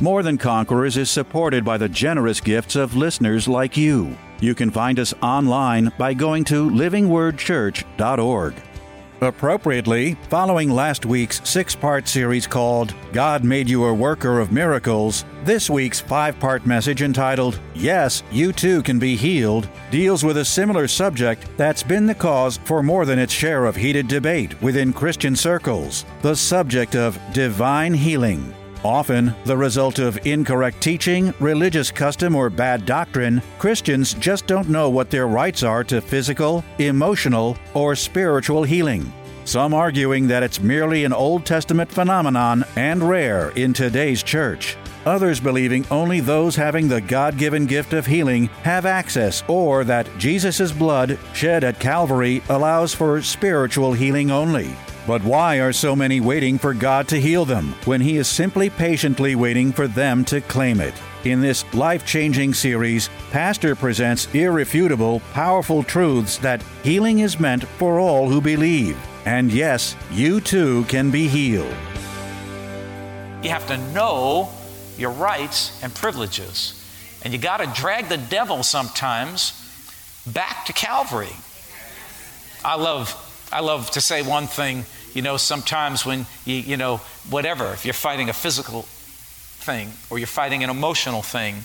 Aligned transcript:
More 0.00 0.22
Than 0.22 0.38
Conquerors 0.38 0.96
is 0.96 1.10
supported 1.10 1.64
by 1.64 1.78
the 1.78 1.88
generous 1.88 2.40
gifts 2.40 2.76
of 2.76 2.96
listeners 2.96 3.46
like 3.46 3.76
you. 3.76 4.16
You 4.40 4.54
can 4.54 4.70
find 4.70 4.98
us 4.98 5.14
online 5.22 5.92
by 5.98 6.14
going 6.14 6.44
to 6.44 6.68
livingwordchurch.org. 6.68 8.54
Appropriately, 9.20 10.14
following 10.28 10.70
last 10.70 11.06
week's 11.06 11.48
six 11.48 11.74
part 11.74 12.06
series 12.08 12.46
called 12.46 12.94
God 13.12 13.44
Made 13.44 13.70
You 13.70 13.84
a 13.84 13.94
Worker 13.94 14.38
of 14.40 14.52
Miracles, 14.52 15.24
this 15.44 15.70
week's 15.70 16.00
five 16.00 16.38
part 16.38 16.66
message 16.66 17.00
entitled 17.00 17.58
Yes, 17.74 18.22
You 18.30 18.52
Too 18.52 18.82
Can 18.82 18.98
Be 18.98 19.16
Healed 19.16 19.68
deals 19.90 20.24
with 20.24 20.36
a 20.38 20.44
similar 20.44 20.88
subject 20.88 21.46
that's 21.56 21.82
been 21.82 22.06
the 22.06 22.14
cause 22.14 22.58
for 22.64 22.82
more 22.82 23.06
than 23.06 23.18
its 23.18 23.32
share 23.32 23.64
of 23.64 23.76
heated 23.76 24.08
debate 24.08 24.60
within 24.60 24.92
Christian 24.92 25.36
circles 25.36 26.04
the 26.20 26.36
subject 26.36 26.94
of 26.96 27.18
divine 27.32 27.94
healing. 27.94 28.54
Often, 28.84 29.34
the 29.46 29.56
result 29.56 29.98
of 29.98 30.26
incorrect 30.26 30.82
teaching, 30.82 31.32
religious 31.40 31.90
custom, 31.90 32.36
or 32.36 32.50
bad 32.50 32.84
doctrine, 32.84 33.40
Christians 33.58 34.12
just 34.12 34.46
don't 34.46 34.68
know 34.68 34.90
what 34.90 35.08
their 35.08 35.26
rights 35.26 35.62
are 35.62 35.82
to 35.84 36.02
physical, 36.02 36.62
emotional, 36.78 37.56
or 37.72 37.96
spiritual 37.96 38.62
healing. 38.62 39.10
Some 39.46 39.72
arguing 39.72 40.26
that 40.28 40.42
it's 40.42 40.60
merely 40.60 41.04
an 41.04 41.14
Old 41.14 41.46
Testament 41.46 41.90
phenomenon 41.90 42.64
and 42.76 43.02
rare 43.02 43.50
in 43.50 43.72
today's 43.72 44.22
church. 44.22 44.76
Others 45.06 45.40
believing 45.40 45.86
only 45.90 46.20
those 46.20 46.56
having 46.56 46.88
the 46.88 47.00
God 47.00 47.38
given 47.38 47.66
gift 47.66 47.94
of 47.94 48.06
healing 48.06 48.46
have 48.62 48.84
access, 48.84 49.42
or 49.48 49.84
that 49.84 50.08
Jesus' 50.18 50.72
blood 50.72 51.18
shed 51.32 51.64
at 51.64 51.80
Calvary 51.80 52.42
allows 52.50 52.94
for 52.94 53.20
spiritual 53.22 53.94
healing 53.94 54.30
only. 54.30 54.74
But 55.06 55.22
why 55.22 55.60
are 55.60 55.72
so 55.72 55.94
many 55.94 56.20
waiting 56.20 56.56
for 56.58 56.72
God 56.72 57.08
to 57.08 57.20
heal 57.20 57.44
them 57.44 57.74
when 57.84 58.00
He 58.00 58.16
is 58.16 58.26
simply 58.26 58.70
patiently 58.70 59.34
waiting 59.34 59.70
for 59.70 59.86
them 59.86 60.24
to 60.26 60.40
claim 60.40 60.80
it? 60.80 60.94
In 61.24 61.40
this 61.40 61.64
life 61.74 62.06
changing 62.06 62.54
series, 62.54 63.10
Pastor 63.30 63.74
presents 63.74 64.32
irrefutable, 64.34 65.20
powerful 65.32 65.82
truths 65.82 66.38
that 66.38 66.62
healing 66.82 67.18
is 67.18 67.38
meant 67.38 67.64
for 67.64 67.98
all 67.98 68.28
who 68.28 68.40
believe. 68.40 68.96
And 69.26 69.52
yes, 69.52 69.94
you 70.10 70.40
too 70.40 70.84
can 70.84 71.10
be 71.10 71.28
healed. 71.28 71.74
You 73.42 73.50
have 73.50 73.66
to 73.68 73.76
know 73.92 74.50
your 74.96 75.10
rights 75.10 75.82
and 75.82 75.94
privileges. 75.94 76.80
And 77.22 77.32
you 77.32 77.38
got 77.38 77.58
to 77.58 77.80
drag 77.80 78.08
the 78.08 78.18
devil 78.18 78.62
sometimes 78.62 79.52
back 80.26 80.64
to 80.66 80.72
Calvary. 80.72 81.32
I 82.64 82.76
love 82.76 83.23
I 83.54 83.60
love 83.60 83.88
to 83.92 84.00
say 84.00 84.20
one 84.20 84.48
thing, 84.48 84.84
you 85.14 85.22
know, 85.22 85.36
sometimes 85.36 86.04
when 86.04 86.26
you, 86.44 86.56
you 86.56 86.76
know, 86.76 86.96
whatever, 87.30 87.72
if 87.72 87.84
you're 87.84 87.94
fighting 87.94 88.28
a 88.28 88.32
physical 88.32 88.82
thing, 88.82 89.92
or 90.10 90.18
you're 90.18 90.26
fighting 90.26 90.64
an 90.64 90.70
emotional 90.70 91.22
thing, 91.22 91.58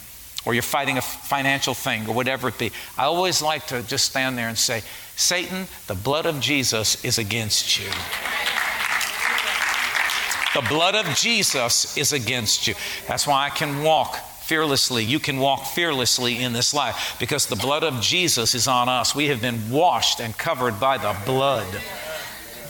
or 0.46 0.54
you're 0.54 0.62
fighting 0.62 1.00
a 1.00 1.02
financial 1.02 1.74
thing, 1.74 2.08
or 2.08 2.14
whatever 2.14 2.50
it 2.50 2.60
be, 2.60 2.72
I 2.96 3.06
always 3.06 3.42
like 3.42 3.66
to 3.68 3.82
just 3.82 4.06
stand 4.06 4.38
there 4.38 4.48
and 4.48 4.58
say, 4.58 4.84
Satan, 5.16 5.66
the 5.88 5.96
blood 5.96 6.28
of 6.28 6.40
Jesus 6.40 7.04
is 7.04 7.18
against 7.18 7.80
you. 7.80 7.90
The 10.54 10.68
blood 10.70 10.94
of 10.94 11.08
Jesus 11.16 11.98
is 11.98 12.14
against 12.14 12.68
you. 12.68 12.76
That's 13.08 13.26
why 13.26 13.48
I 13.48 13.50
can 13.50 13.82
walk 13.82 14.16
fearlessly. 14.50 15.04
You 15.04 15.20
can 15.20 15.38
walk 15.38 15.68
fearlessly 15.68 16.42
in 16.42 16.54
this 16.54 16.74
life 16.74 17.16
because 17.20 17.46
the 17.46 17.56
blood 17.56 17.84
of 17.84 18.02
Jesus 18.02 18.56
is 18.56 18.68
on 18.68 18.90
us. 18.90 19.14
We 19.14 19.28
have 19.28 19.42
been 19.42 19.70
washed 19.70 20.20
and 20.20 20.36
covered 20.36 20.80
by 20.80 20.98
the 20.98 21.16
blood. 21.24 21.68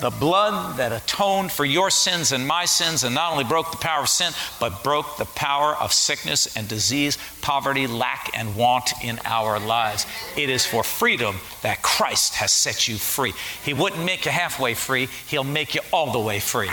The 0.02 0.10
blood 0.10 0.76
that 0.76 0.92
atoned 0.92 1.54
for 1.54 1.64
your 1.64 1.90
sins 1.90 2.34
and 2.34 2.46
my 2.46 2.66
sins, 2.66 3.06
and 3.06 3.16
not 3.16 3.32
only 3.32 3.46
broke 3.46 3.72
the 3.72 3.78
power 3.78 4.02
of 4.02 4.10
sin, 4.10 4.34
but 4.60 4.84
broke 4.84 5.16
the 5.16 5.26
power 5.26 5.74
of 5.76 5.94
sickness 5.94 6.54
and 6.58 6.68
disease, 6.68 7.18
poverty, 7.42 7.88
lack, 7.88 8.30
and 8.34 8.58
want 8.58 8.92
in 9.02 9.18
our 9.24 9.58
lives. 9.58 10.06
It 10.36 10.50
is 10.50 10.66
for 10.66 10.84
freedom 10.84 11.38
that 11.62 11.82
Christ 11.82 12.36
has 12.36 12.52
set 12.52 12.90
you 12.90 12.98
free. 12.98 13.34
He 13.64 13.74
wouldn't 13.74 14.04
make 14.04 14.26
you 14.26 14.32
halfway 14.32 14.74
free, 14.74 15.08
He'll 15.28 15.46
make 15.46 15.76
you 15.76 15.82
all 15.94 16.12
the 16.12 16.20
way 16.20 16.42
free. 16.42 16.72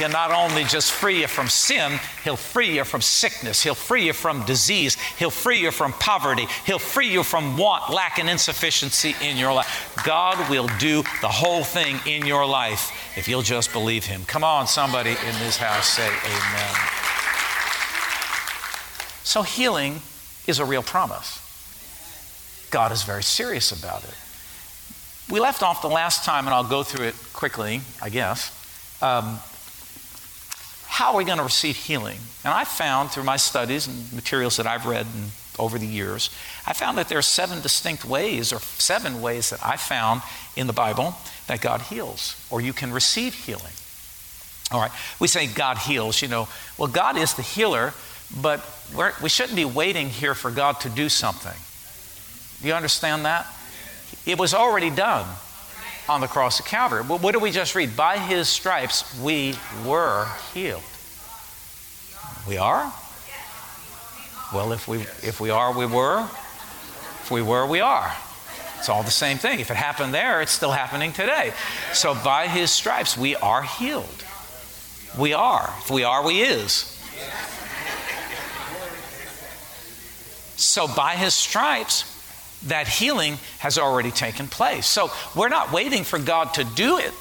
He'll 0.00 0.08
not 0.08 0.32
only 0.32 0.64
just 0.64 0.92
free 0.92 1.20
you 1.20 1.26
from 1.26 1.48
sin, 1.48 2.00
He'll 2.24 2.36
free 2.36 2.76
you 2.76 2.84
from 2.84 3.02
sickness. 3.02 3.62
He'll 3.62 3.74
free 3.74 4.06
you 4.06 4.14
from 4.14 4.46
disease. 4.46 4.96
He'll 5.18 5.30
free 5.30 5.58
you 5.58 5.70
from 5.70 5.92
poverty. 5.92 6.46
He'll 6.64 6.78
free 6.78 7.10
you 7.10 7.22
from 7.22 7.58
want, 7.58 7.92
lack, 7.92 8.18
and 8.18 8.28
insufficiency 8.30 9.14
in 9.20 9.36
your 9.36 9.52
life. 9.52 10.00
God 10.06 10.48
will 10.48 10.68
do 10.78 11.02
the 11.20 11.28
whole 11.28 11.64
thing 11.64 11.98
in 12.06 12.24
your 12.24 12.46
life 12.46 12.90
if 13.18 13.28
you'll 13.28 13.42
just 13.42 13.74
believe 13.74 14.06
Him. 14.06 14.24
Come 14.24 14.42
on, 14.42 14.66
somebody 14.66 15.10
in 15.10 15.38
this 15.38 15.58
house 15.58 15.88
say 15.88 16.08
amen. 16.08 16.74
So, 19.22 19.42
healing 19.42 20.00
is 20.46 20.60
a 20.60 20.64
real 20.64 20.82
promise. 20.82 21.46
God 22.70 22.90
is 22.90 23.02
very 23.02 23.22
serious 23.22 23.70
about 23.70 24.02
it. 24.04 24.14
We 25.30 25.40
left 25.40 25.62
off 25.62 25.82
the 25.82 25.88
last 25.88 26.24
time, 26.24 26.46
and 26.46 26.54
I'll 26.54 26.64
go 26.64 26.82
through 26.84 27.08
it 27.08 27.14
quickly, 27.34 27.82
I 28.00 28.08
guess. 28.08 28.50
Um, 29.02 29.40
how 31.00 31.12
are 31.12 31.16
we 31.16 31.24
going 31.24 31.38
to 31.38 31.44
receive 31.44 31.76
healing? 31.76 32.18
And 32.44 32.52
I 32.52 32.64
found 32.64 33.10
through 33.10 33.24
my 33.24 33.38
studies 33.38 33.86
and 33.86 34.12
materials 34.12 34.58
that 34.58 34.66
I've 34.66 34.84
read 34.84 35.06
and 35.14 35.30
over 35.58 35.78
the 35.78 35.86
years, 35.86 36.28
I 36.66 36.74
found 36.74 36.98
that 36.98 37.08
there 37.08 37.16
are 37.16 37.22
seven 37.22 37.62
distinct 37.62 38.04
ways, 38.04 38.52
or 38.52 38.60
seven 38.60 39.22
ways 39.22 39.48
that 39.48 39.64
I 39.64 39.78
found 39.78 40.20
in 40.56 40.66
the 40.66 40.74
Bible 40.74 41.14
that 41.46 41.62
God 41.62 41.80
heals, 41.80 42.36
or 42.50 42.60
you 42.60 42.74
can 42.74 42.92
receive 42.92 43.32
healing. 43.32 43.72
All 44.72 44.78
right, 44.78 44.90
we 45.18 45.26
say 45.26 45.46
God 45.46 45.78
heals, 45.78 46.20
you 46.20 46.28
know. 46.28 46.48
Well, 46.76 46.88
God 46.88 47.16
is 47.16 47.32
the 47.32 47.42
healer, 47.42 47.94
but 48.42 48.60
we're, 48.94 49.14
we 49.22 49.30
should 49.30 49.48
not 49.48 49.56
be 49.56 49.64
waiting 49.64 50.10
here 50.10 50.34
for 50.34 50.50
God 50.50 50.80
to 50.80 50.90
do 50.90 51.08
something. 51.08 51.58
Do 52.60 52.68
you 52.68 52.74
understand 52.74 53.24
that? 53.24 53.46
It 54.26 54.38
was 54.38 54.52
already 54.52 54.90
done 54.90 55.26
on 56.10 56.20
the 56.20 56.26
cross 56.26 56.58
of 56.58 56.66
Calvary. 56.66 57.04
But 57.04 57.22
what 57.22 57.32
did 57.32 57.40
we 57.40 57.52
just 57.52 57.74
read? 57.74 57.96
By 57.96 58.18
his 58.18 58.48
stripes 58.48 59.18
we 59.20 59.54
were 59.86 60.26
healed. 60.52 60.82
We 62.48 62.58
are? 62.58 62.92
Well, 64.52 64.72
if 64.72 64.88
we, 64.88 64.98
if 65.22 65.40
we 65.40 65.50
are, 65.50 65.72
we 65.72 65.86
were. 65.86 66.22
If 67.22 67.30
we 67.30 67.42
were, 67.42 67.64
we 67.64 67.80
are. 67.80 68.12
It's 68.78 68.88
all 68.88 69.04
the 69.04 69.10
same 69.10 69.38
thing. 69.38 69.60
If 69.60 69.70
it 69.70 69.76
happened 69.76 70.12
there, 70.12 70.42
it's 70.42 70.50
still 70.50 70.72
happening 70.72 71.12
today. 71.12 71.52
So 71.92 72.14
by 72.14 72.48
his 72.48 72.72
stripes, 72.72 73.16
we 73.16 73.36
are 73.36 73.62
healed. 73.62 74.24
We 75.16 75.32
are. 75.32 75.72
If 75.78 75.90
we 75.90 76.02
are, 76.02 76.24
we 76.24 76.40
is. 76.40 76.96
So 80.56 80.88
by 80.88 81.14
his 81.14 81.34
stripes, 81.34 82.09
that 82.66 82.88
healing 82.88 83.38
has 83.58 83.78
already 83.78 84.10
taken 84.10 84.46
place. 84.46 84.86
So 84.86 85.10
we're 85.34 85.48
not 85.48 85.72
waiting 85.72 86.04
for 86.04 86.18
God 86.18 86.54
to 86.54 86.64
do 86.64 86.98
it. 86.98 87.12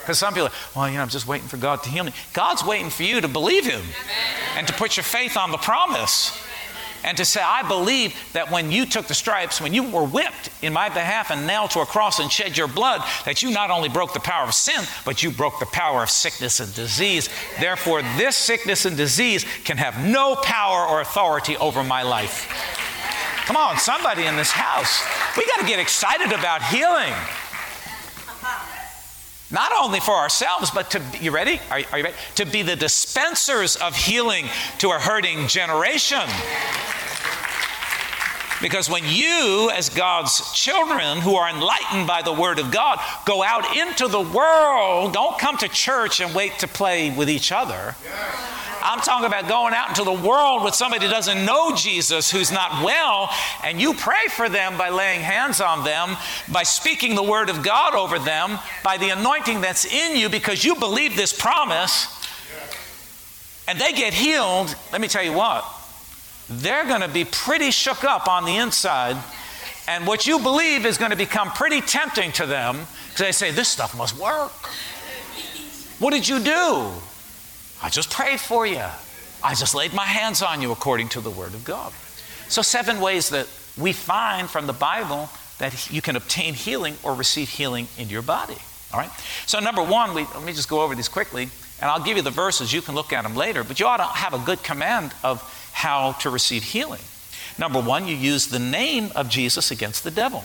Because 0.00 0.18
some 0.18 0.32
people 0.32 0.48
are, 0.48 0.52
well, 0.74 0.88
you 0.88 0.96
know, 0.96 1.02
I'm 1.02 1.08
just 1.10 1.26
waiting 1.26 1.48
for 1.48 1.58
God 1.58 1.82
to 1.82 1.90
heal 1.90 2.02
me. 2.02 2.12
God's 2.32 2.64
waiting 2.64 2.88
for 2.88 3.02
you 3.02 3.20
to 3.20 3.28
believe 3.28 3.66
Him 3.66 3.82
and 4.56 4.66
to 4.66 4.72
put 4.72 4.96
your 4.96 5.04
faith 5.04 5.36
on 5.36 5.50
the 5.50 5.58
promise 5.58 6.32
and 7.04 7.16
to 7.18 7.24
say, 7.24 7.40
I 7.40 7.66
believe 7.66 8.14
that 8.32 8.50
when 8.50 8.72
you 8.72 8.86
took 8.86 9.06
the 9.06 9.14
stripes, 9.14 9.60
when 9.60 9.74
you 9.74 9.82
were 9.82 10.04
whipped 10.04 10.50
in 10.62 10.72
my 10.72 10.88
behalf 10.88 11.30
and 11.30 11.46
nailed 11.46 11.70
to 11.72 11.80
a 11.80 11.86
cross 11.86 12.18
and 12.18 12.30
shed 12.30 12.56
your 12.56 12.68
blood, 12.68 13.02
that 13.24 13.42
you 13.42 13.50
not 13.50 13.70
only 13.70 13.88
broke 13.88 14.14
the 14.14 14.20
power 14.20 14.44
of 14.44 14.54
sin, 14.54 14.82
but 15.04 15.22
you 15.22 15.30
broke 15.30 15.60
the 15.60 15.66
power 15.66 16.02
of 16.02 16.10
sickness 16.10 16.60
and 16.60 16.74
disease. 16.74 17.28
Therefore, 17.60 18.02
this 18.16 18.36
sickness 18.36 18.84
and 18.84 18.96
disease 18.96 19.44
can 19.64 19.76
have 19.76 20.04
no 20.04 20.36
power 20.36 20.86
or 20.86 21.00
authority 21.00 21.56
over 21.58 21.84
my 21.84 22.02
life. 22.02 22.86
Come 23.48 23.56
on, 23.56 23.78
somebody 23.78 24.26
in 24.26 24.36
this 24.36 24.50
house. 24.50 25.02
We 25.34 25.46
got 25.46 25.60
to 25.60 25.66
get 25.66 25.78
excited 25.78 26.32
about 26.32 26.62
healing. 26.64 27.14
Not 29.50 29.72
only 29.72 30.00
for 30.00 30.14
ourselves, 30.14 30.70
but 30.70 30.90
to 30.90 31.02
you 31.18 31.30
ready? 31.30 31.58
Are, 31.70 31.80
are 31.90 31.98
you 31.98 32.04
ready? 32.04 32.16
To 32.34 32.44
be 32.44 32.60
the 32.60 32.76
dispensers 32.76 33.76
of 33.76 33.96
healing 33.96 34.44
to 34.80 34.90
a 34.90 34.98
hurting 34.98 35.48
generation. 35.48 36.20
Because 38.60 38.90
when 38.90 39.04
you, 39.06 39.70
as 39.72 39.88
God's 39.88 40.52
children 40.52 41.16
who 41.22 41.36
are 41.36 41.48
enlightened 41.48 42.06
by 42.06 42.20
the 42.20 42.34
Word 42.34 42.58
of 42.58 42.70
God, 42.70 43.00
go 43.24 43.42
out 43.42 43.74
into 43.74 44.08
the 44.08 44.20
world, 44.20 45.14
don't 45.14 45.38
come 45.38 45.56
to 45.56 45.68
church 45.68 46.20
and 46.20 46.34
wait 46.34 46.58
to 46.58 46.68
play 46.68 47.10
with 47.10 47.30
each 47.30 47.50
other. 47.50 47.94
I'm 48.82 49.00
talking 49.00 49.26
about 49.26 49.48
going 49.48 49.74
out 49.74 49.90
into 49.90 50.04
the 50.04 50.12
world 50.12 50.64
with 50.64 50.74
somebody 50.74 51.06
who 51.06 51.10
doesn't 51.10 51.44
know 51.44 51.74
Jesus, 51.74 52.30
who's 52.30 52.52
not 52.52 52.84
well, 52.84 53.30
and 53.64 53.80
you 53.80 53.94
pray 53.94 54.26
for 54.30 54.48
them 54.48 54.78
by 54.78 54.88
laying 54.90 55.20
hands 55.20 55.60
on 55.60 55.84
them, 55.84 56.16
by 56.50 56.62
speaking 56.62 57.14
the 57.14 57.22
word 57.22 57.50
of 57.50 57.62
God 57.62 57.94
over 57.94 58.18
them, 58.18 58.58
by 58.84 58.96
the 58.96 59.10
anointing 59.10 59.60
that's 59.60 59.84
in 59.84 60.16
you 60.16 60.28
because 60.28 60.64
you 60.64 60.74
believe 60.74 61.16
this 61.16 61.38
promise, 61.38 62.06
and 63.66 63.78
they 63.78 63.92
get 63.92 64.14
healed. 64.14 64.74
Let 64.92 65.00
me 65.00 65.08
tell 65.08 65.24
you 65.24 65.32
what, 65.32 65.64
they're 66.48 66.86
going 66.86 67.02
to 67.02 67.08
be 67.08 67.24
pretty 67.24 67.70
shook 67.70 68.04
up 68.04 68.28
on 68.28 68.44
the 68.44 68.56
inside. 68.56 69.16
And 69.86 70.06
what 70.06 70.26
you 70.26 70.38
believe 70.38 70.84
is 70.84 70.98
going 70.98 71.12
to 71.12 71.16
become 71.16 71.50
pretty 71.50 71.80
tempting 71.80 72.32
to 72.32 72.46
them 72.46 72.76
because 73.06 73.18
they 73.18 73.32
say, 73.32 73.50
This 73.50 73.68
stuff 73.68 73.96
must 73.96 74.16
work. 74.18 74.52
What 75.98 76.12
did 76.12 76.28
you 76.28 76.38
do? 76.40 76.92
I 77.82 77.90
just 77.90 78.10
prayed 78.10 78.40
for 78.40 78.66
you. 78.66 78.84
I 79.42 79.54
just 79.54 79.74
laid 79.74 79.92
my 79.92 80.04
hands 80.04 80.42
on 80.42 80.60
you 80.62 80.72
according 80.72 81.10
to 81.10 81.20
the 81.20 81.30
Word 81.30 81.54
of 81.54 81.64
God. 81.64 81.92
So, 82.48 82.62
seven 82.62 83.00
ways 83.00 83.30
that 83.30 83.46
we 83.78 83.92
find 83.92 84.48
from 84.50 84.66
the 84.66 84.72
Bible 84.72 85.28
that 85.58 85.90
you 85.90 86.02
can 86.02 86.16
obtain 86.16 86.54
healing 86.54 86.96
or 87.02 87.14
receive 87.14 87.48
healing 87.48 87.88
in 87.96 88.08
your 88.08 88.22
body. 88.22 88.56
All 88.92 88.98
right? 88.98 89.10
So, 89.46 89.60
number 89.60 89.82
one, 89.82 90.14
we, 90.14 90.24
let 90.24 90.42
me 90.42 90.52
just 90.52 90.68
go 90.68 90.80
over 90.80 90.94
these 90.94 91.08
quickly, 91.08 91.44
and 91.80 91.90
I'll 91.90 92.02
give 92.02 92.16
you 92.16 92.22
the 92.22 92.30
verses. 92.30 92.72
You 92.72 92.82
can 92.82 92.94
look 92.94 93.12
at 93.12 93.22
them 93.22 93.36
later, 93.36 93.62
but 93.62 93.78
you 93.78 93.86
ought 93.86 93.98
to 93.98 94.04
have 94.04 94.34
a 94.34 94.44
good 94.44 94.62
command 94.62 95.12
of 95.22 95.42
how 95.72 96.12
to 96.12 96.30
receive 96.30 96.62
healing. 96.62 97.02
Number 97.58 97.80
one, 97.80 98.08
you 98.08 98.16
use 98.16 98.48
the 98.48 98.58
name 98.58 99.10
of 99.14 99.28
Jesus 99.28 99.70
against 99.70 100.04
the 100.04 100.10
devil. 100.10 100.44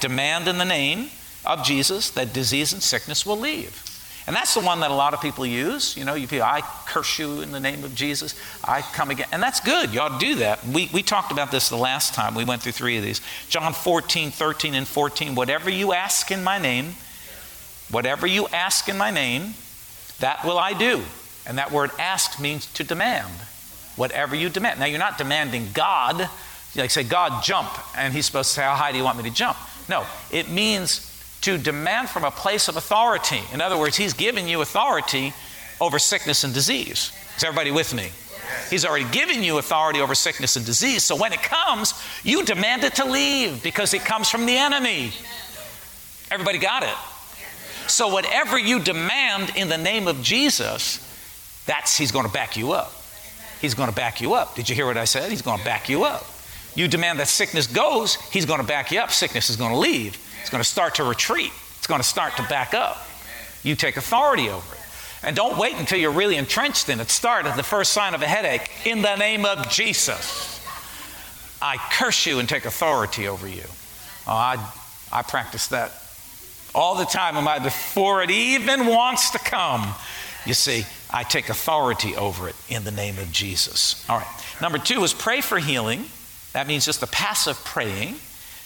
Demand 0.00 0.48
in 0.48 0.58
the 0.58 0.64
name 0.64 1.10
of 1.46 1.64
Jesus 1.64 2.10
that 2.10 2.32
disease 2.32 2.72
and 2.72 2.82
sickness 2.82 3.24
will 3.24 3.38
leave. 3.38 3.87
And 4.28 4.36
that's 4.36 4.52
the 4.52 4.60
one 4.60 4.80
that 4.80 4.90
a 4.90 4.94
lot 4.94 5.14
of 5.14 5.22
people 5.22 5.46
use. 5.46 5.96
You 5.96 6.04
know, 6.04 6.12
you 6.12 6.26
feel, 6.26 6.42
I 6.42 6.60
curse 6.84 7.18
you 7.18 7.40
in 7.40 7.50
the 7.50 7.58
name 7.58 7.82
of 7.82 7.94
Jesus. 7.94 8.34
I 8.62 8.82
come 8.82 9.10
again. 9.10 9.26
And 9.32 9.42
that's 9.42 9.58
good. 9.58 9.94
You 9.94 10.00
ought 10.00 10.20
to 10.20 10.26
do 10.26 10.34
that. 10.34 10.62
We, 10.66 10.90
we 10.92 11.02
talked 11.02 11.32
about 11.32 11.50
this 11.50 11.70
the 11.70 11.78
last 11.78 12.12
time. 12.12 12.34
We 12.34 12.44
went 12.44 12.60
through 12.60 12.72
three 12.72 12.98
of 12.98 13.02
these. 13.02 13.22
John 13.48 13.72
14, 13.72 14.30
13, 14.30 14.74
and 14.74 14.86
14. 14.86 15.34
Whatever 15.34 15.70
you 15.70 15.94
ask 15.94 16.30
in 16.30 16.44
my 16.44 16.58
name, 16.58 16.92
whatever 17.90 18.26
you 18.26 18.46
ask 18.48 18.86
in 18.90 18.98
my 18.98 19.10
name, 19.10 19.54
that 20.20 20.44
will 20.44 20.58
I 20.58 20.74
do. 20.74 21.02
And 21.46 21.56
that 21.56 21.72
word 21.72 21.90
ask 21.98 22.38
means 22.38 22.66
to 22.74 22.84
demand. 22.84 23.32
Whatever 23.96 24.36
you 24.36 24.50
demand. 24.50 24.78
Now, 24.78 24.84
you're 24.84 24.98
not 24.98 25.16
demanding 25.16 25.68
God. 25.72 26.28
Like, 26.76 26.90
say, 26.90 27.02
God, 27.02 27.42
jump. 27.42 27.70
And 27.96 28.12
he's 28.12 28.26
supposed 28.26 28.50
to 28.50 28.56
say, 28.56 28.62
How 28.62 28.74
high 28.74 28.92
do 28.92 28.98
you 28.98 29.04
want 29.04 29.16
me 29.16 29.24
to 29.24 29.34
jump? 29.34 29.56
No, 29.88 30.04
it 30.30 30.50
means 30.50 31.07
to 31.48 31.56
demand 31.56 32.10
from 32.10 32.24
a 32.24 32.30
place 32.30 32.68
of 32.68 32.76
authority. 32.76 33.40
In 33.52 33.62
other 33.62 33.78
words, 33.78 33.96
He's 33.96 34.12
given 34.12 34.46
you 34.46 34.60
authority 34.60 35.32
over 35.80 35.98
sickness 35.98 36.44
and 36.44 36.52
disease. 36.52 37.12
Is 37.36 37.44
everybody 37.44 37.70
with 37.70 37.94
me? 37.94 38.10
He's 38.68 38.84
already 38.84 39.08
given 39.10 39.42
you 39.42 39.58
authority 39.58 40.00
over 40.00 40.14
sickness 40.14 40.56
and 40.56 40.66
disease. 40.66 41.04
So 41.04 41.16
when 41.16 41.32
it 41.32 41.42
comes, 41.42 41.94
you 42.22 42.44
demand 42.44 42.84
it 42.84 42.96
to 42.96 43.04
leave 43.04 43.62
because 43.62 43.94
it 43.94 44.02
comes 44.02 44.28
from 44.28 44.44
the 44.46 44.56
enemy. 44.56 45.12
Everybody 46.30 46.58
got 46.58 46.82
it? 46.82 46.96
So 47.90 48.08
whatever 48.08 48.58
you 48.58 48.80
demand 48.80 49.52
in 49.56 49.68
the 49.68 49.78
name 49.78 50.06
of 50.06 50.22
Jesus, 50.22 50.98
that's 51.66 51.96
he's 51.96 52.12
going 52.12 52.26
to 52.26 52.32
back 52.32 52.56
you 52.56 52.72
up. 52.72 52.92
He's 53.60 53.74
going 53.74 53.88
to 53.88 53.94
back 53.94 54.20
you 54.20 54.34
up. 54.34 54.54
Did 54.54 54.68
you 54.68 54.74
hear 54.74 54.86
what 54.86 54.98
I 54.98 55.04
said? 55.04 55.30
He's 55.30 55.42
going 55.42 55.58
to 55.58 55.64
back 55.64 55.88
you 55.88 56.04
up. 56.04 56.26
You 56.74 56.88
demand 56.88 57.18
that 57.20 57.28
sickness 57.28 57.66
goes, 57.66 58.16
he's 58.30 58.44
going 58.44 58.60
to 58.60 58.66
back 58.66 58.92
you 58.92 59.00
up. 59.00 59.10
Sickness 59.10 59.50
is 59.50 59.56
going 59.56 59.72
to 59.72 59.78
leave. 59.78 60.16
It's 60.40 60.50
going 60.50 60.62
to 60.62 60.68
start 60.68 60.96
to 60.96 61.04
retreat. 61.04 61.52
It's 61.78 61.86
going 61.86 62.00
to 62.00 62.06
start 62.06 62.36
to 62.36 62.42
back 62.44 62.74
up. 62.74 63.06
You 63.62 63.74
take 63.74 63.96
authority 63.96 64.48
over 64.48 64.74
it. 64.74 64.80
And 65.22 65.34
don't 65.34 65.58
wait 65.58 65.74
until 65.74 65.98
you're 65.98 66.12
really 66.12 66.36
entrenched 66.36 66.88
in 66.88 67.00
it. 67.00 67.10
Start 67.10 67.46
at 67.46 67.56
the 67.56 67.62
first 67.62 67.92
sign 67.92 68.14
of 68.14 68.22
a 68.22 68.26
headache. 68.26 68.70
In 68.84 69.02
the 69.02 69.16
name 69.16 69.44
of 69.44 69.68
Jesus, 69.68 70.64
I 71.60 71.76
curse 71.92 72.24
you 72.24 72.38
and 72.38 72.48
take 72.48 72.64
authority 72.64 73.26
over 73.26 73.48
you. 73.48 73.64
Oh, 74.26 74.32
I, 74.32 74.72
I 75.12 75.22
practice 75.22 75.68
that 75.68 75.92
all 76.74 76.94
the 76.94 77.04
time 77.04 77.62
before 77.62 78.22
it 78.22 78.30
even 78.30 78.86
wants 78.86 79.30
to 79.30 79.38
come. 79.38 79.92
You 80.46 80.54
see, 80.54 80.84
I 81.10 81.24
take 81.24 81.48
authority 81.48 82.14
over 82.14 82.48
it 82.48 82.54
in 82.68 82.84
the 82.84 82.90
name 82.90 83.18
of 83.18 83.32
Jesus. 83.32 84.08
All 84.08 84.18
right. 84.18 84.26
Number 84.60 84.78
two 84.78 85.02
is 85.02 85.12
pray 85.12 85.40
for 85.40 85.58
healing. 85.58 86.04
That 86.52 86.66
means 86.66 86.84
just 86.84 87.02
a 87.02 87.06
passive 87.06 87.56
praying 87.64 88.16